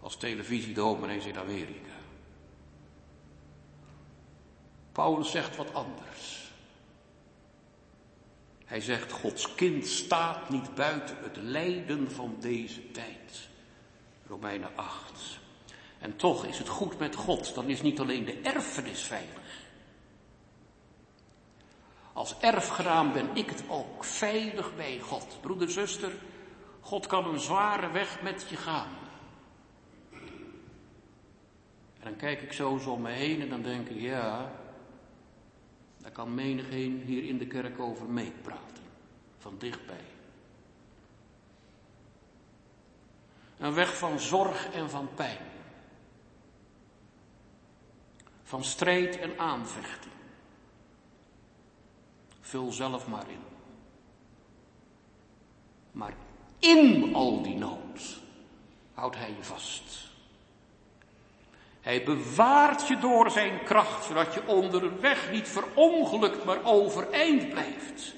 als 0.01 0.17
televisiedominees 0.17 1.27
in 1.27 1.39
Amerika. 1.39 1.93
Paulus 4.93 5.31
zegt 5.31 5.57
wat 5.57 5.75
anders. 5.75 6.34
Hij 8.65 8.81
zegt, 8.81 9.12
Gods 9.12 9.55
kind 9.55 9.87
staat 9.87 10.51
niet 10.51 10.75
buiten 10.75 11.17
het 11.23 11.37
lijden 11.37 12.11
van 12.11 12.37
deze 12.41 12.91
tijd. 12.91 13.49
Romeinen 14.27 14.71
8. 14.75 15.41
En 15.99 16.17
toch 16.17 16.45
is 16.45 16.59
het 16.59 16.69
goed 16.69 16.99
met 16.99 17.15
God, 17.15 17.55
dan 17.55 17.69
is 17.69 17.83
niet 17.83 18.01
alleen 18.01 18.25
de 18.25 18.41
erfenis 18.43 19.03
veilig. 19.03 19.62
Als 22.12 22.39
erfgenaam 22.39 23.12
ben 23.12 23.29
ik 23.33 23.49
het 23.49 23.65
ook, 23.69 24.05
veilig 24.05 24.77
bij 24.77 24.99
God. 24.99 25.39
Broeder, 25.41 25.71
zuster, 25.71 26.12
God 26.81 27.07
kan 27.07 27.27
een 27.27 27.41
zware 27.41 27.91
weg 27.91 28.23
met 28.23 28.47
je 28.49 28.57
gaan. 28.57 28.89
En 31.99 32.11
dan 32.11 32.17
kijk 32.17 32.43
ik 32.43 32.53
zo 32.53 32.79
zo 32.79 32.91
om 32.91 33.03
me 33.03 33.11
heen 33.11 33.41
en 33.41 33.49
dan 33.49 33.62
denk 33.62 33.89
ik, 33.89 34.01
ja, 34.01 34.53
daar 36.05 36.13
kan 36.13 36.35
menigeen 36.35 37.01
hier 37.01 37.25
in 37.25 37.39
de 37.39 37.47
kerk 37.47 37.81
over 37.81 38.07
meepraten. 38.07 38.85
Van 39.39 39.59
dichtbij. 39.59 40.05
Een 43.59 43.75
weg 43.75 43.99
van 43.99 44.21
zorg 44.21 44.73
en 44.73 44.91
van 44.91 45.09
pijn. 45.15 45.47
Van 48.43 48.65
strijd 48.65 49.19
en 49.19 49.39
aanvechting. 49.39 50.15
Vul 52.41 52.73
zelf 52.73 53.09
maar 53.09 53.31
in. 53.31 53.43
Maar 55.93 56.15
in 56.59 57.15
al 57.15 57.43
die 57.43 57.57
nood 57.57 58.21
houdt 58.95 59.17
hij 59.17 59.35
je 59.37 59.45
vast. 59.45 60.14
Hij 61.85 62.03
bewaart 62.05 62.89
je 62.89 62.99
door 62.99 63.30
zijn 63.30 63.64
kracht, 63.64 64.05
zodat 64.05 64.35
je 64.35 64.47
onderweg 64.47 65.30
niet 65.30 65.49
verongelukt, 65.49 66.45
maar 66.45 66.64
overeind 66.64 67.49
blijft. 67.51 68.14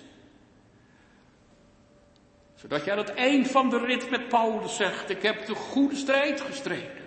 Zodat 2.54 2.84
je 2.84 2.92
aan 2.92 2.98
het 2.98 3.14
eind 3.14 3.50
van 3.50 3.70
de 3.70 3.78
rit 3.78 4.10
met 4.10 4.28
Paulus 4.28 4.76
zegt, 4.76 5.10
ik 5.10 5.22
heb 5.22 5.46
de 5.46 5.54
goede 5.54 5.96
strijd 5.96 6.40
gestreden. 6.40 7.04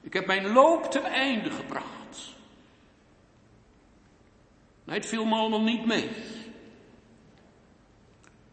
Ik 0.00 0.12
heb 0.12 0.26
mijn 0.26 0.52
loop 0.52 0.90
ten 0.90 1.04
einde 1.04 1.50
gebracht. 1.50 2.34
Nee, 4.84 4.96
het 4.96 5.06
viel 5.06 5.24
me 5.24 5.34
allemaal 5.34 5.62
niet 5.62 5.86
mee. 5.86 6.08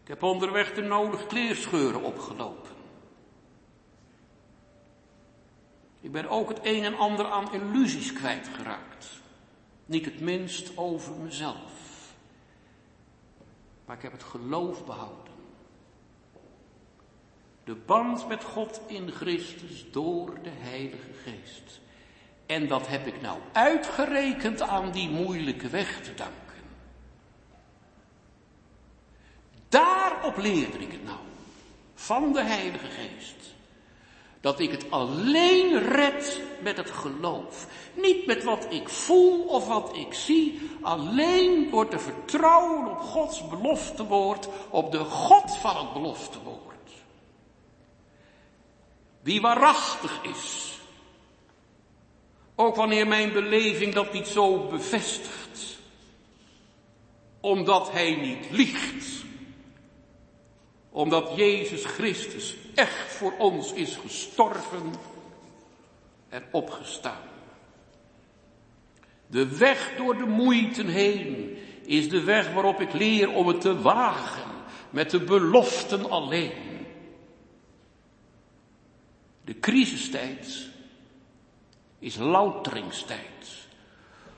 Ik 0.02 0.08
heb 0.08 0.24
onderweg 0.24 0.74
de 0.74 0.82
nodige 0.82 1.26
kleerscheuren 1.26 2.04
opgelopen. 2.04 2.75
Ik 6.06 6.12
ben 6.12 6.30
ook 6.30 6.50
het 6.50 6.60
een 6.64 6.84
en 6.84 6.98
ander 6.98 7.26
aan 7.26 7.54
illusies 7.54 8.14
kwijtgeraakt. 8.14 9.08
Niet 9.86 10.06
het 10.06 10.20
minst 10.20 10.78
over 10.78 11.16
mezelf. 11.16 11.72
Maar 13.86 13.96
ik 13.96 14.02
heb 14.02 14.12
het 14.12 14.24
geloof 14.24 14.86
behouden. 14.86 15.34
De 17.64 17.76
band 17.76 18.28
met 18.28 18.44
God 18.44 18.82
in 18.88 19.12
Christus 19.12 19.92
door 19.92 20.40
de 20.44 20.52
Heilige 20.54 21.14
Geest. 21.24 21.80
En 22.46 22.68
dat 22.68 22.88
heb 22.88 23.08
ik 23.08 23.22
nou 23.22 23.40
uitgerekend 23.52 24.62
aan 24.62 24.92
die 24.92 25.10
moeilijke 25.10 25.70
weg 25.70 26.02
te 26.02 26.14
danken. 26.14 26.64
Daarop 29.70 30.38
leerde 30.38 30.78
ik 30.78 30.92
het 30.92 31.04
nou. 31.04 31.20
Van 31.94 32.34
de 32.34 32.44
Heilige 32.44 32.88
Geest 32.88 33.55
Dat 34.46 34.60
ik 34.60 34.72
het 34.72 34.92
alleen 34.92 35.80
red 35.80 36.42
met 36.62 36.78
het 36.78 36.92
geloof. 36.92 37.68
Niet 37.94 38.26
met 38.26 38.44
wat 38.44 38.68
ik 38.70 38.90
voel 38.90 39.44
of 39.44 39.68
wat 39.68 39.96
ik 39.96 40.14
zie. 40.14 40.70
Alleen 40.82 41.70
door 41.70 41.88
te 41.88 42.00
vertrouwen 42.00 42.92
op 42.92 43.00
Gods 43.00 43.48
beloftewoord. 43.48 44.48
Op 44.70 44.92
de 44.92 45.00
God 45.00 45.58
van 45.58 45.78
het 45.78 45.94
beloftewoord. 45.94 46.92
Die 49.24 49.42
waarachtig 49.42 50.24
is. 50.24 50.74
Ook 52.56 52.76
wanneer 52.76 53.08
mijn 53.08 53.34
beleving 53.34 53.94
dat 53.94 54.14
niet 54.14 54.28
zo 54.28 54.68
bevestigt. 54.68 55.78
Omdat 57.40 57.92
hij 57.92 58.16
niet 58.16 58.52
liegt. 58.52 59.25
Omdat 60.96 61.32
Jezus 61.36 61.86
Christus 61.86 62.56
echt 62.76 63.12
voor 63.12 63.34
ons 63.38 63.74
is 63.74 63.96
gestorven 63.96 64.94
en 66.30 66.44
opgestaan. 66.52 67.22
De 69.28 69.58
weg 69.58 69.94
door 69.98 70.18
de 70.18 70.26
moeite 70.26 70.84
heen 70.84 71.58
is 71.86 72.10
de 72.10 72.24
weg 72.24 72.54
waarop 72.54 72.82
ik 72.82 72.94
leer 72.94 73.30
om 73.30 73.48
het 73.48 73.62
te 73.62 73.82
wagen 73.82 74.52
met 74.90 75.10
de 75.10 75.20
beloften 75.20 76.10
alleen. 76.10 76.86
De 79.42 79.60
crisistijd 79.60 80.70
is 82.00 82.16
louteringstijd. 82.16 83.68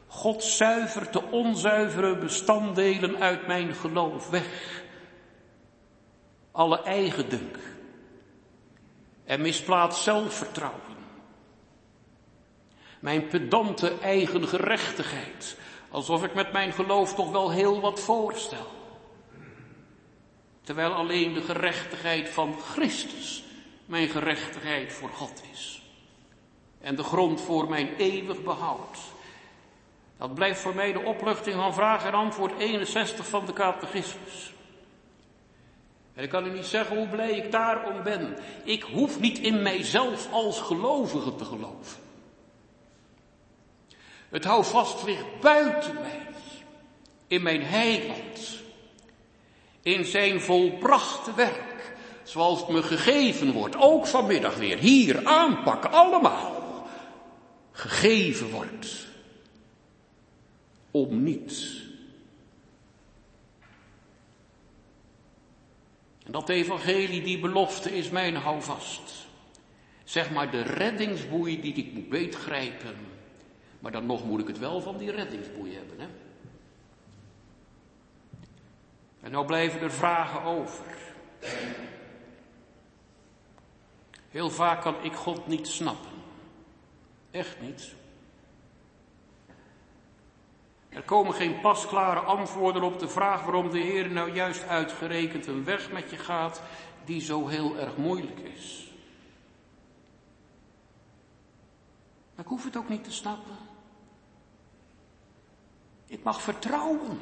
God 0.07 0.43
zuivert 0.43 1.13
de 1.13 1.23
onzuivere 1.23 2.17
bestanddelen 2.17 3.17
uit 3.17 3.47
mijn 3.47 3.73
geloof 3.73 4.29
weg. 4.29 4.85
Alle 6.57 6.81
eigendunk 6.83 7.57
en 9.25 9.41
misplaatst 9.41 10.03
zelfvertrouwen. 10.03 10.97
Mijn 12.99 13.27
pedante 13.27 13.99
eigen 14.01 14.47
gerechtigheid, 14.47 15.57
alsof 15.89 16.23
ik 16.23 16.33
met 16.33 16.51
mijn 16.51 16.73
geloof 16.73 17.15
toch 17.15 17.31
wel 17.31 17.51
heel 17.51 17.81
wat 17.81 17.99
voorstel. 17.99 18.67
Terwijl 20.61 20.93
alleen 20.93 21.33
de 21.33 21.41
gerechtigheid 21.41 22.29
van 22.29 22.59
Christus 22.59 23.43
mijn 23.85 24.09
gerechtigheid 24.09 24.93
voor 24.93 25.09
God 25.09 25.43
is. 25.51 25.81
En 26.81 26.95
de 26.95 27.03
grond 27.03 27.41
voor 27.41 27.69
mijn 27.69 27.95
eeuwig 27.97 28.43
behoud. 28.43 28.97
Dat 30.17 30.33
blijft 30.33 30.59
voor 30.59 30.75
mij 30.75 30.91
de 30.91 31.03
opluchting 31.03 31.55
van 31.55 31.73
vraag 31.73 32.05
en 32.05 32.13
antwoord 32.13 32.59
61 32.59 33.27
van 33.27 33.45
de 33.45 33.53
catechismus. 33.53 34.55
En 36.17 36.23
ik 36.23 36.29
kan 36.29 36.45
u 36.45 36.49
niet 36.49 36.65
zeggen 36.65 36.97
hoe 36.97 37.07
blij 37.07 37.31
ik 37.31 37.51
daarom 37.51 38.03
ben. 38.03 38.37
Ik 38.63 38.81
hoef 38.81 39.19
niet 39.19 39.39
in 39.39 39.61
mijzelf 39.61 40.31
als 40.31 40.61
gelovige 40.61 41.35
te 41.35 41.45
geloven. 41.45 42.01
Het 44.29 44.43
houvast 44.43 45.03
ligt 45.03 45.39
buiten 45.41 45.93
mij, 45.93 46.27
in 47.27 47.41
mijn 47.41 47.61
heiland, 47.61 48.59
in 49.81 50.05
zijn 50.05 50.41
volbrachte 50.41 51.33
werk, 51.33 51.95
zoals 52.23 52.59
het 52.59 52.69
me 52.69 52.83
gegeven 52.83 53.51
wordt, 53.51 53.75
ook 53.75 54.07
vanmiddag 54.07 54.55
weer, 54.55 54.77
hier 54.77 55.25
aanpakken, 55.25 55.91
allemaal, 55.91 56.87
gegeven 57.71 58.49
wordt, 58.49 59.07
om 60.91 61.23
niets. 61.23 61.76
En 66.27 66.33
dat 66.33 66.49
evangelie, 66.49 67.21
die 67.21 67.39
belofte 67.39 67.97
is 67.97 68.09
mijn 68.09 68.35
houvast. 68.35 69.27
Zeg 70.03 70.31
maar 70.31 70.51
de 70.51 70.61
reddingsboei 70.61 71.61
die 71.61 71.73
ik 71.73 71.93
moet 71.93 72.09
beetgrijpen. 72.09 72.95
Maar 73.79 73.91
dan 73.91 74.05
nog 74.05 74.25
moet 74.25 74.39
ik 74.39 74.47
het 74.47 74.59
wel 74.59 74.81
van 74.81 74.97
die 74.97 75.11
reddingsboei 75.11 75.75
hebben, 75.75 75.99
hè. 75.99 76.07
En 79.21 79.31
nou 79.31 79.45
blijven 79.45 79.81
er 79.81 79.91
vragen 79.91 80.41
over. 80.41 80.85
Heel 84.29 84.49
vaak 84.49 84.81
kan 84.81 85.03
ik 85.03 85.13
God 85.13 85.47
niet 85.47 85.67
snappen. 85.67 86.11
Echt 87.31 87.61
niet. 87.61 87.95
Er 90.89 90.96
komen 91.07 91.33
geen 91.33 91.59
pasklare 91.61 92.19
antwoorden 92.19 92.83
op 92.83 92.99
de 92.99 93.07
vraag 93.07 93.43
waarom 93.43 93.69
de 93.69 93.79
Heer 93.79 94.11
nou 94.11 94.33
juist 94.33 94.67
uitgerekend 94.67 95.47
een 95.47 95.63
weg 95.63 95.91
met 95.91 96.09
je 96.09 96.17
gaat 96.17 96.61
die 97.05 97.21
zo 97.21 97.47
heel 97.47 97.77
erg 97.77 97.97
moeilijk 97.97 98.39
is. 98.39 98.91
Maar 102.35 102.45
ik 102.45 102.51
hoef 102.51 102.63
het 102.63 102.77
ook 102.77 102.89
niet 102.89 103.03
te 103.03 103.11
snappen. 103.11 103.57
Ik 106.07 106.23
mag 106.23 106.41
vertrouwen. 106.41 107.19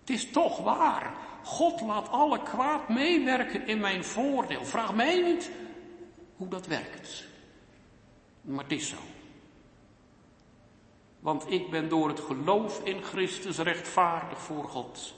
Het 0.00 0.10
is 0.10 0.30
toch 0.30 0.58
waar. 0.58 1.14
God 1.44 1.80
laat 1.80 2.08
alle 2.08 2.42
kwaad 2.42 2.88
meewerken 2.88 3.66
in 3.66 3.80
mijn 3.80 4.04
voordeel. 4.04 4.64
Vraag 4.64 4.94
mij 4.94 5.22
niet 5.22 5.50
hoe 6.36 6.48
dat 6.48 6.66
werkt. 6.66 7.24
Maar 8.40 8.62
het 8.62 8.72
is 8.72 8.88
zo. 8.88 9.11
Want 11.22 11.50
ik 11.50 11.70
ben 11.70 11.88
door 11.88 12.08
het 12.08 12.20
geloof 12.20 12.84
in 12.84 13.02
Christus 13.02 13.58
rechtvaardig 13.58 14.38
voor 14.38 14.64
God. 14.64 15.14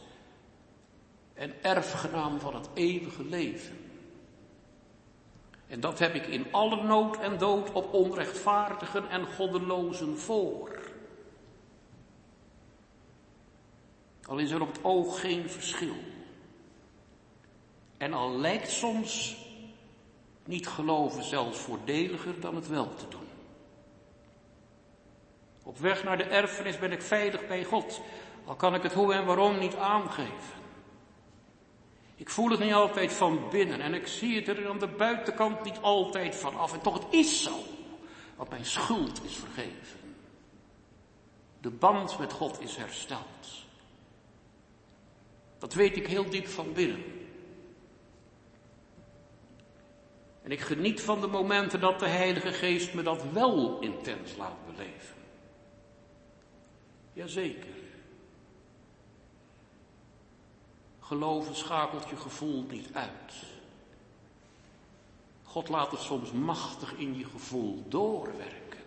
En 1.35 1.63
erfgenaam 1.63 2.41
van 2.41 2.55
het 2.55 2.69
eeuwige 2.75 3.25
leven. 3.25 3.79
En 5.67 5.81
dat 5.81 5.99
heb 5.99 6.15
ik 6.15 6.27
in 6.27 6.47
alle 6.53 6.83
nood 6.83 7.19
en 7.19 7.39
dood 7.39 7.73
op 7.73 7.93
onrechtvaardigen 7.93 9.09
en 9.09 9.27
goddelozen 9.27 10.19
voor. 10.19 10.93
Al 14.27 14.39
is 14.39 14.51
er 14.51 14.61
op 14.61 14.73
het 14.73 14.85
oog 14.85 15.21
geen 15.21 15.51
verschil. 15.51 15.95
En 17.97 18.13
al 18.13 18.39
lijkt 18.39 18.71
soms 18.71 19.37
niet 20.45 20.69
geloven 20.69 21.23
zelfs 21.23 21.59
voordeliger 21.59 22.41
dan 22.41 22.55
het 22.55 22.69
wel 22.69 22.95
te 22.95 23.09
doen. 23.09 23.24
Op 25.65 25.79
weg 25.79 26.05
naar 26.05 26.17
de 26.17 26.25
erfenis 26.25 26.79
ben 26.79 26.93
ik 26.93 27.03
veilig 27.03 27.47
bij 27.47 27.65
God, 27.65 28.01
al 28.45 28.55
kan 28.55 28.75
ik 28.75 28.83
het 28.83 28.93
hoe 28.93 29.15
en 29.15 29.25
waarom 29.25 29.59
niet 29.59 29.77
aangeven. 29.77 30.62
Ik 32.17 32.31
voel 32.31 32.51
het 32.51 32.61
niet 32.61 32.73
altijd 32.73 33.12
van 33.12 33.49
binnen 33.51 33.81
en 33.81 33.95
ik 33.95 34.07
zie 34.07 34.37
het 34.37 34.49
er 34.49 34.69
aan 34.69 34.79
de 34.79 34.89
buitenkant 34.89 35.65
niet 35.65 35.79
altijd 35.81 36.35
van 36.35 36.57
af. 36.57 36.73
En 36.73 36.81
toch, 36.81 36.95
het 36.95 37.07
is 37.11 37.43
zo, 37.43 37.57
want 38.37 38.51
mijn 38.51 38.65
schuld 38.65 39.25
is 39.25 39.35
vergeven. 39.35 39.99
De 41.61 41.71
band 41.71 42.19
met 42.19 42.33
God 42.33 42.61
is 42.61 42.77
hersteld. 42.77 43.62
Dat 45.59 45.75
weet 45.75 45.97
ik 45.97 46.07
heel 46.07 46.31
diep 46.31 46.47
van 46.47 46.73
binnen. 46.73 47.05
En 50.43 50.51
ik 50.51 50.61
geniet 50.61 51.01
van 51.01 51.21
de 51.21 51.27
momenten 51.27 51.81
dat 51.81 51.99
de 51.99 52.09
Heilige 52.09 52.53
Geest 52.53 52.95
me 52.95 53.03
dat 53.03 53.25
wel 53.33 53.81
intens 53.81 54.37
laat 54.37 54.67
beleven. 54.67 55.14
Jazeker. 57.15 57.75
Geloven 61.01 61.55
schakelt 61.55 62.09
je 62.09 62.17
gevoel 62.17 62.62
niet 62.62 62.89
uit. 62.93 63.35
God 65.43 65.69
laat 65.69 65.91
het 65.91 66.01
soms 66.01 66.33
machtig 66.33 66.95
in 66.95 67.19
je 67.19 67.25
gevoel 67.25 67.85
doorwerken. 67.89 68.81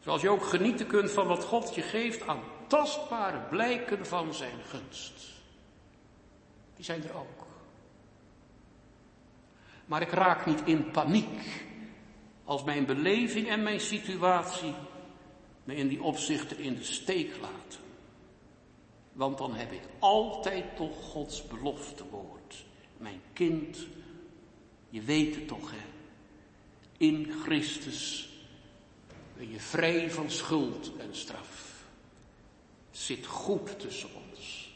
Zoals 0.00 0.22
je 0.22 0.30
ook 0.30 0.44
genieten 0.44 0.86
kunt 0.86 1.10
van 1.10 1.26
wat 1.26 1.44
God 1.44 1.74
je 1.74 1.82
geeft 1.82 2.26
aan 2.26 2.40
tastbare 2.66 3.40
blijken 3.50 4.06
van 4.06 4.34
zijn 4.34 4.58
gunst. 4.64 5.12
Die 6.76 6.84
zijn 6.84 7.04
er 7.04 7.14
ook. 7.14 7.46
Maar 9.84 10.02
ik 10.02 10.10
raak 10.10 10.46
niet 10.46 10.62
in 10.64 10.90
paniek 10.90 11.66
als 12.44 12.64
mijn 12.64 12.86
beleving 12.86 13.48
en 13.48 13.62
mijn 13.62 13.80
situatie 13.80 14.74
me 15.64 15.74
in 15.74 15.88
die 15.88 16.02
opzichten 16.02 16.58
in 16.58 16.74
de 16.74 16.84
steek 16.84 17.36
laten. 17.40 17.80
Want 19.12 19.38
dan 19.38 19.54
heb 19.54 19.72
ik 19.72 19.82
altijd 19.98 20.76
toch 20.76 21.04
Gods 21.04 21.46
beloftewoord. 21.46 22.64
Mijn 22.96 23.22
kind, 23.32 23.78
je 24.88 25.00
weet 25.00 25.34
het 25.34 25.48
toch 25.48 25.70
hè. 25.70 25.86
In 26.96 27.32
Christus 27.42 28.30
ben 29.36 29.50
je 29.50 29.60
vrij 29.60 30.10
van 30.10 30.30
schuld 30.30 30.96
en 30.96 31.16
straf. 31.16 31.84
Zit 32.90 33.26
goed 33.26 33.80
tussen 33.80 34.08
ons. 34.28 34.72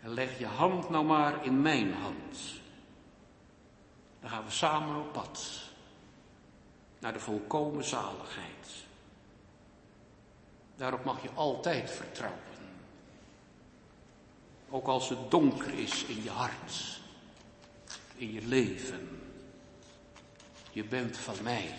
En 0.00 0.14
leg 0.14 0.38
je 0.38 0.46
hand 0.46 0.90
nou 0.90 1.04
maar 1.04 1.44
in 1.44 1.62
mijn 1.62 1.92
hand. 1.92 2.38
Dan 4.20 4.30
gaan 4.30 4.44
we 4.44 4.50
samen 4.50 5.00
op 5.00 5.12
pad. 5.12 5.60
Naar 6.98 7.12
de 7.12 7.20
volkomen 7.20 7.84
zaligheid. 7.84 8.88
Daarop 10.80 11.04
mag 11.04 11.22
je 11.22 11.30
altijd 11.34 11.90
vertrouwen. 11.90 12.40
Ook 14.70 14.86
als 14.86 15.08
het 15.08 15.30
donker 15.30 15.74
is 15.74 16.04
in 16.04 16.22
je 16.22 16.30
hart. 16.30 16.98
in 18.16 18.32
je 18.32 18.46
leven. 18.46 19.08
Je 20.72 20.84
bent 20.84 21.16
van 21.16 21.42
mij. 21.42 21.74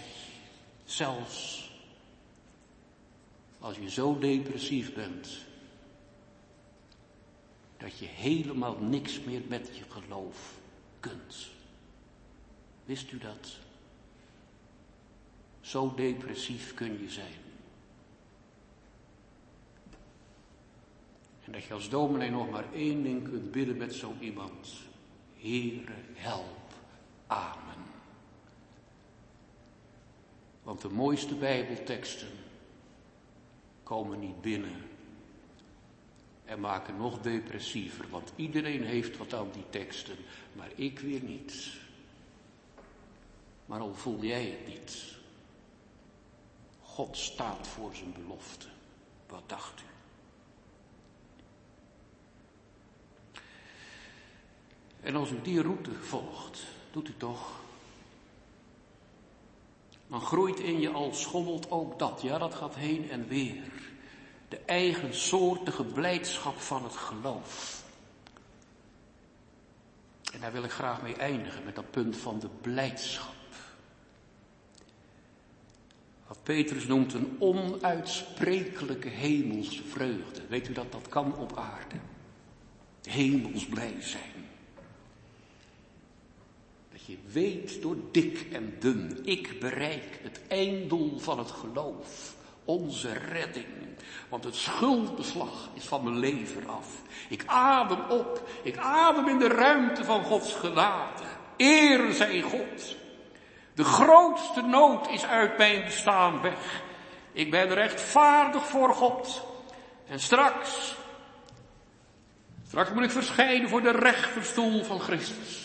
Zelfs 0.86 1.70
als 3.60 3.78
je 3.78 3.90
zo 3.90 4.20
depressief 4.20 4.94
bent 4.94 5.30
dat 7.78 7.98
je 7.98 8.06
helemaal 8.06 8.78
niks 8.78 9.20
meer 9.20 9.42
met 9.48 9.78
je 9.78 9.84
geloof 9.90 10.54
kunt. 11.00 11.50
Wist 12.86 13.12
u 13.12 13.18
dat? 13.18 13.58
Zo 15.62 15.94
depressief 15.96 16.74
kun 16.74 17.02
je 17.02 17.10
zijn. 17.10 17.51
En 21.52 21.58
dat 21.58 21.68
je 21.68 21.74
als 21.74 21.90
dominee 21.90 22.30
nog 22.30 22.50
maar 22.50 22.74
één 22.74 23.04
ding 23.04 23.24
kunt 23.24 23.52
bidden 23.52 23.78
met 23.78 23.94
zo 23.94 24.16
iemand. 24.20 24.70
Heere, 25.38 25.94
help. 26.14 26.74
Amen. 27.28 27.84
Want 30.64 30.82
de 30.82 30.90
mooiste 30.90 31.36
Bijbelteksten 31.36 32.28
komen 33.84 34.20
niet 34.20 34.42
binnen 34.42 34.76
en 36.46 36.60
maken 36.60 36.98
nog 36.98 37.22
depressiever. 37.22 38.10
Want 38.10 38.32
iedereen 38.36 38.84
heeft 38.84 39.18
wat 39.18 39.34
aan 39.34 39.52
die 39.54 39.70
teksten, 39.70 40.16
maar 40.54 40.70
ik 40.76 41.00
weer 41.00 41.22
niet. 41.24 41.68
Maar 43.66 43.80
al 43.80 43.94
voel 43.94 44.24
jij 44.24 44.46
het 44.46 44.68
niet. 44.68 45.16
God 46.82 47.18
staat 47.18 47.68
voor 47.68 47.96
zijn 47.96 48.14
belofte. 48.14 48.68
Wat 49.28 49.50
dacht 49.50 49.80
u? 49.80 49.91
En 55.02 55.16
als 55.16 55.32
u 55.32 55.42
die 55.42 55.62
route 55.62 55.94
volgt, 55.94 56.64
doet 56.92 57.08
u 57.10 57.14
toch, 57.18 57.60
dan 60.08 60.22
groeit 60.22 60.60
in 60.60 60.80
je 60.80 60.90
al 60.90 61.14
schommelt 61.14 61.72
ook 61.72 62.00
dat. 62.00 62.22
Ja, 62.22 62.38
dat 62.38 62.56
gaat 62.56 62.76
heen 62.76 63.10
en 63.10 63.28
weer. 63.28 63.72
De 64.48 64.60
eigensoortige 64.66 65.84
blijdschap 65.84 66.60
van 66.60 66.84
het 66.84 66.96
geloof. 66.96 67.84
En 70.34 70.40
daar 70.40 70.52
wil 70.52 70.64
ik 70.64 70.72
graag 70.72 71.02
mee 71.02 71.16
eindigen, 71.16 71.64
met 71.64 71.76
dat 71.76 71.92
punt 71.92 72.18
van 72.18 72.40
de 72.40 72.50
blijdschap. 72.62 73.34
Wat 76.28 76.44
Petrus 76.44 76.88
noemt 76.88 77.14
een 77.14 77.36
onuitsprekelijke 77.40 79.10
hemelse 79.10 79.84
vreugde. 79.84 80.48
Weet 80.48 80.68
u 80.68 80.74
dat 80.74 80.92
dat 80.92 81.08
kan 81.10 81.36
op 81.36 81.58
aarde? 81.58 81.96
Hemels 83.04 83.66
blij 83.66 84.02
zijn. 84.02 84.51
Je 87.06 87.18
weet 87.32 87.82
door 87.82 87.96
dik 88.12 88.48
en 88.52 88.76
dun, 88.80 89.20
ik 89.24 89.60
bereik 89.60 90.20
het 90.22 90.42
einddoel 90.48 91.20
van 91.20 91.38
het 91.38 91.52
geloof. 91.52 92.36
Onze 92.66 93.14
redding. 93.14 93.66
Want 94.30 94.44
het 94.44 94.56
schuldbeslag 94.56 95.70
is 95.74 95.86
van 95.86 96.04
mijn 96.04 96.20
leven 96.20 96.68
af. 96.68 96.88
Ik 97.30 97.44
adem 97.46 98.00
op. 98.10 98.50
Ik 98.64 98.78
adem 98.78 99.28
in 99.28 99.40
de 99.40 99.48
ruimte 99.48 100.04
van 100.04 100.24
Gods 100.24 100.54
genade. 100.54 101.24
Eer 101.58 102.14
zij 102.14 102.42
God. 102.42 102.96
De 103.74 103.84
grootste 103.84 104.62
nood 104.62 105.10
is 105.10 105.26
uit 105.26 105.58
mijn 105.58 105.84
bestaan 105.84 106.42
weg. 106.42 106.82
Ik 107.32 107.52
ben 107.52 107.74
rechtvaardig 107.74 108.68
voor 108.68 108.94
God. 108.94 109.42
En 110.08 110.20
straks, 110.20 110.96
straks 112.68 112.92
moet 112.92 113.04
ik 113.04 113.12
verschijnen 113.12 113.70
voor 113.70 113.82
de 113.82 113.92
rechterstoel 113.92 114.84
van 114.84 115.00
Christus. 115.00 115.61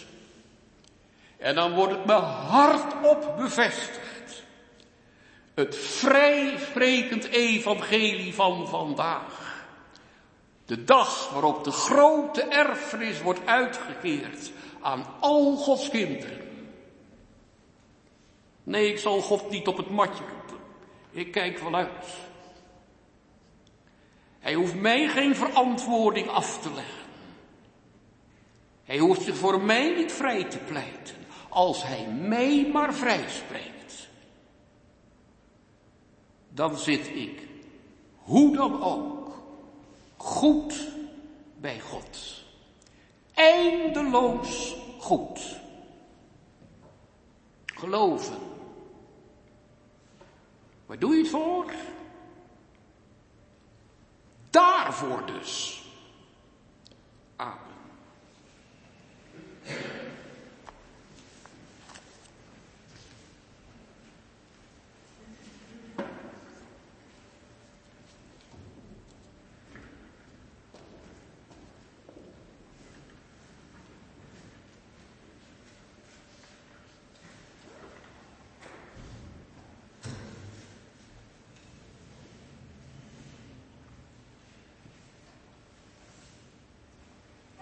En 1.36 1.54
dan 1.54 1.74
wordt 1.74 1.92
het 1.92 2.04
me 2.04 2.12
hardop 2.12 3.34
bevestigd. 3.36 4.44
Het 5.54 5.76
vrijsprekend 5.76 7.24
evangelie 7.24 8.34
van 8.34 8.68
vandaag. 8.68 9.64
De 10.66 10.84
dag 10.84 11.30
waarop 11.30 11.64
de 11.64 11.70
grote 11.70 12.42
erfenis 12.42 13.22
wordt 13.22 13.46
uitgekeerd 13.46 14.52
aan 14.80 15.06
al 15.20 15.56
Gods 15.56 15.88
kinderen. 15.88 16.40
Nee, 18.62 18.90
ik 18.90 18.98
zal 18.98 19.20
God 19.20 19.50
niet 19.50 19.66
op 19.66 19.76
het 19.76 19.90
matje 19.90 20.24
roepen. 20.24 20.56
Ik 21.10 21.32
kijk 21.32 21.58
vanuit. 21.58 22.06
Hij 24.38 24.54
hoeft 24.54 24.74
mij 24.74 25.08
geen 25.08 25.36
verantwoording 25.36 26.28
af 26.28 26.58
te 26.58 26.72
leggen. 26.74 27.04
Hij 28.84 28.98
hoeft 28.98 29.22
zich 29.22 29.36
voor 29.36 29.60
mij 29.60 29.94
niet 29.96 30.12
vrij 30.12 30.44
te 30.44 30.58
pleiten, 30.58 31.16
als 31.56 31.82
hij 31.82 32.06
mij 32.06 32.70
maar 32.72 32.94
vrij 32.94 33.28
spreekt. 33.28 34.08
Dan 36.48 36.78
zit 36.78 37.06
ik, 37.08 37.48
hoe 38.16 38.56
dan 38.56 38.82
ook, 38.82 39.42
goed 40.16 40.88
bij 41.60 41.80
God. 41.80 42.42
Eindeloos 43.34 44.76
goed. 44.98 45.60
Geloven 47.64 48.38
Waar 50.86 50.98
doe 50.98 51.14
je 51.14 51.20
het 51.20 51.30
voor? 51.30 51.72
Daarvoor 54.50 55.26
dus. 55.26 55.84
Amen. 57.36 57.76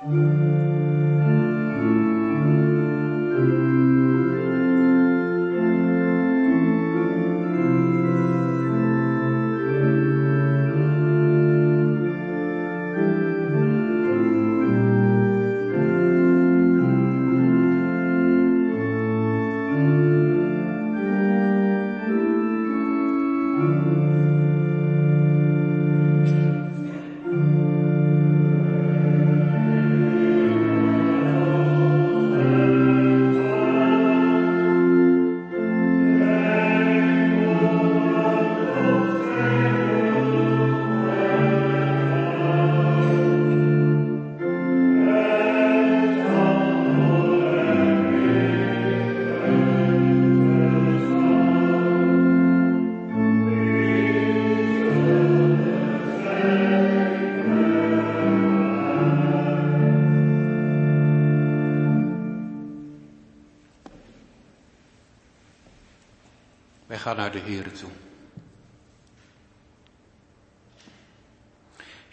Ga 0.04 0.43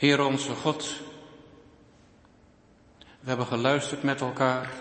Heer 0.01 0.21
onze 0.21 0.55
God, 0.55 0.99
we 2.99 3.27
hebben 3.27 3.45
geluisterd 3.45 4.03
met 4.03 4.21
elkaar. 4.21 4.71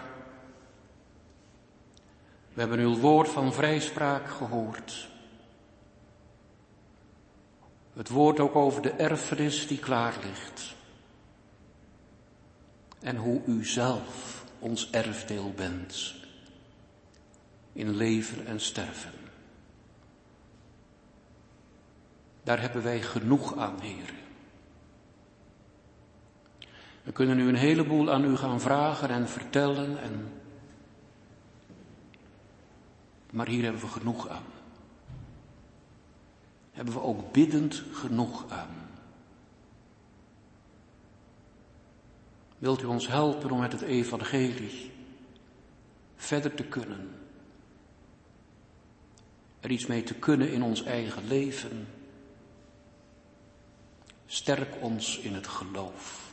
We 2.53 2.61
hebben 2.61 2.79
uw 2.79 2.97
woord 2.97 3.29
van 3.29 3.53
vrijspraak 3.53 4.31
gehoord. 4.31 5.09
Het 7.93 8.09
woord 8.09 8.41
ook 8.41 8.55
over 8.55 8.83
de 8.83 8.91
erfenis 8.91 9.67
die 9.67 9.79
klaar 9.79 10.15
ligt. 10.23 10.75
En 13.01 13.17
hoe 13.17 13.43
u 13.47 13.65
zelf 13.65 14.45
ons 14.59 14.91
erfdeel 14.91 15.53
bent 15.53 16.15
in 17.73 17.97
leven 17.97 18.47
en 18.47 18.61
sterven. 18.61 19.15
Daar 22.43 22.61
hebben 22.61 22.83
wij 22.83 23.03
genoeg 23.03 23.57
aan, 23.57 23.81
heren. 23.81 24.30
We 27.11 27.17
kunnen 27.17 27.37
nu 27.37 27.49
een 27.49 27.55
heleboel 27.55 28.11
aan 28.11 28.25
u 28.25 28.37
gaan 28.37 28.61
vragen 28.61 29.09
en 29.09 29.29
vertellen 29.29 30.03
en 30.03 30.33
maar 33.31 33.49
hier 33.49 33.63
hebben 33.63 33.81
we 33.81 33.87
genoeg 33.87 34.29
aan. 34.29 34.45
Hebben 36.73 36.95
we 36.95 37.01
ook 37.01 37.33
biddend 37.33 37.83
genoeg 37.93 38.51
aan. 38.51 38.91
Wilt 42.59 42.83
u 42.83 42.87
ons 42.87 43.09
helpen 43.09 43.51
om 43.51 43.61
met 43.61 43.73
het 43.73 43.83
evangelie 43.83 44.93
verder 46.17 46.55
te 46.55 46.65
kunnen? 46.65 47.11
Er 49.61 49.71
iets 49.71 49.87
mee 49.87 50.03
te 50.03 50.15
kunnen 50.15 50.53
in 50.53 50.63
ons 50.63 50.83
eigen 50.83 51.27
leven? 51.27 51.89
Sterk 54.27 54.83
ons 54.83 55.19
in 55.19 55.35
het 55.35 55.47
geloof. 55.47 56.30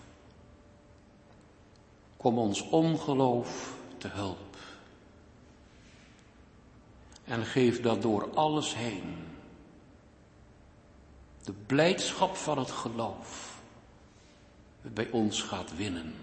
Kom 2.17 2.37
ons 2.37 2.61
ongeloof 2.69 3.75
te 3.97 4.07
hulp. 4.07 4.57
En 7.23 7.45
geef 7.45 7.81
dat 7.81 8.01
door 8.01 8.33
alles 8.33 8.75
heen. 8.75 9.25
De 11.43 11.53
blijdschap 11.53 12.35
van 12.35 12.57
het 12.57 12.71
geloof 12.71 13.61
bij 14.81 15.09
ons 15.09 15.41
gaat 15.41 15.75
winnen. 15.75 16.13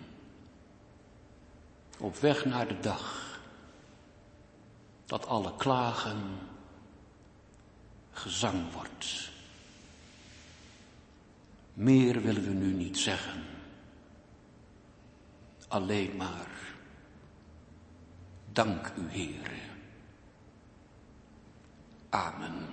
Op 1.98 2.16
weg 2.16 2.44
naar 2.44 2.68
de 2.68 2.80
dag 2.80 3.38
dat 5.06 5.26
alle 5.26 5.56
klagen 5.56 6.38
gezang 8.12 8.72
wordt. 8.72 9.30
Meer 11.74 12.22
willen 12.22 12.42
we 12.44 12.52
nu 12.52 12.72
niet 12.72 12.98
zeggen. 12.98 13.53
Alleen 15.74 16.16
maar 16.16 16.48
dank 18.52 18.92
u, 18.96 19.02
Heere. 19.08 19.60
Amen. 22.08 22.68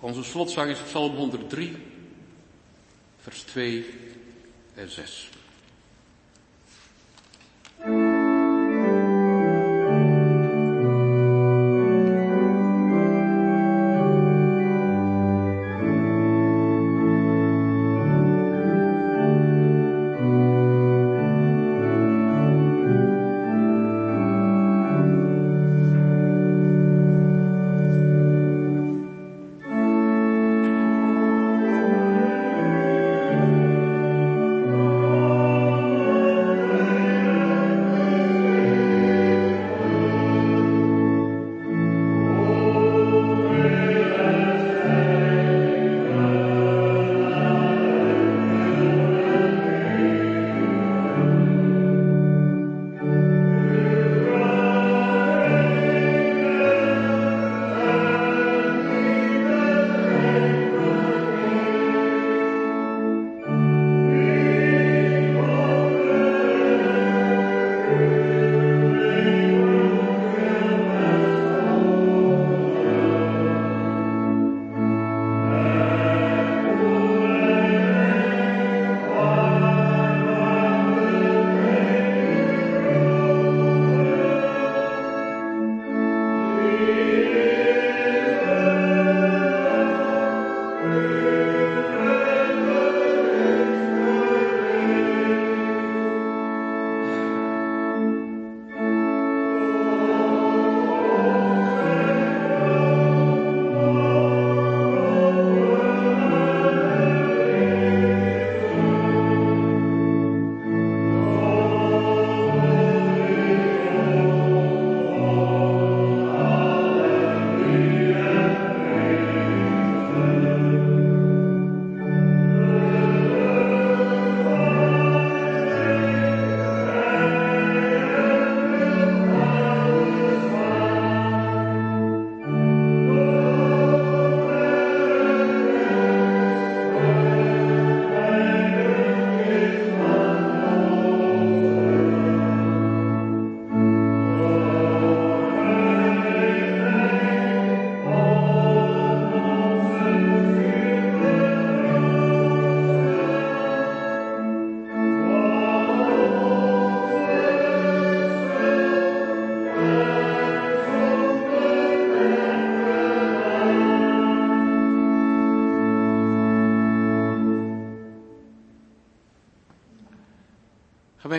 Onze 0.00 0.24
slotzang 0.24 0.70
is 0.70 0.80
Psalm 0.80 1.16
103, 1.16 1.76
vers 3.16 3.42
2 3.42 3.86
en 4.74 4.90
6. 4.90 5.37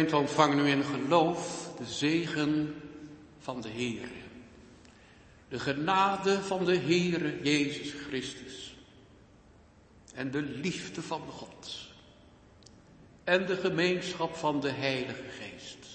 Gemeente, 0.09 0.33
ontvang 0.33 0.55
nu 0.55 0.69
in 0.69 0.83
geloof 0.83 1.69
de 1.77 1.85
zegen 1.85 2.75
van 3.39 3.61
de 3.61 3.69
Heer. 3.69 4.09
De 5.47 5.59
genade 5.59 6.41
van 6.41 6.65
de 6.65 6.77
Heere 6.77 7.39
Jezus 7.43 7.93
Christus. 8.07 8.75
En 10.13 10.31
de 10.31 10.41
liefde 10.41 11.01
van 11.01 11.21
God. 11.29 11.87
En 13.23 13.45
de 13.45 13.55
gemeenschap 13.55 14.35
van 14.35 14.61
de 14.61 14.69
Heilige 14.69 15.29
Geest. 15.29 15.87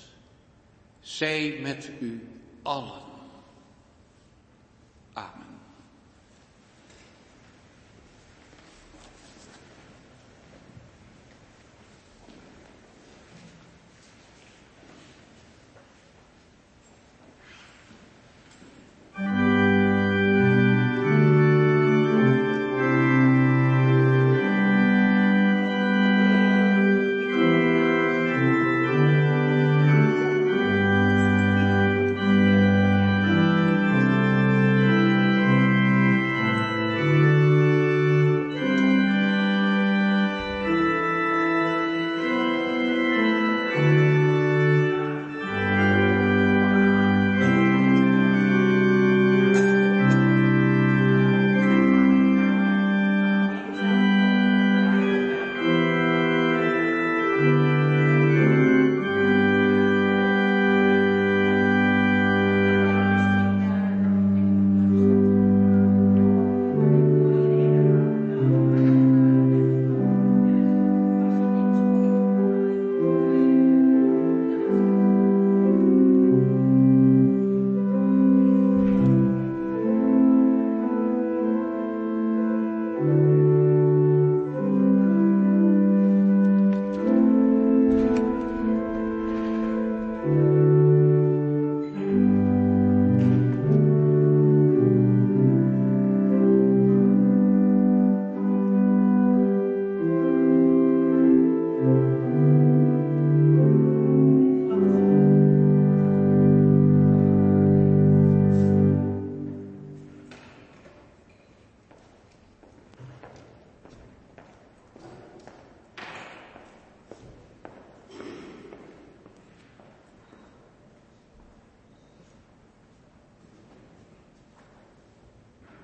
Zij 1.00 1.58
met 1.62 1.90
u 2.00 2.28
allen. 2.62 3.13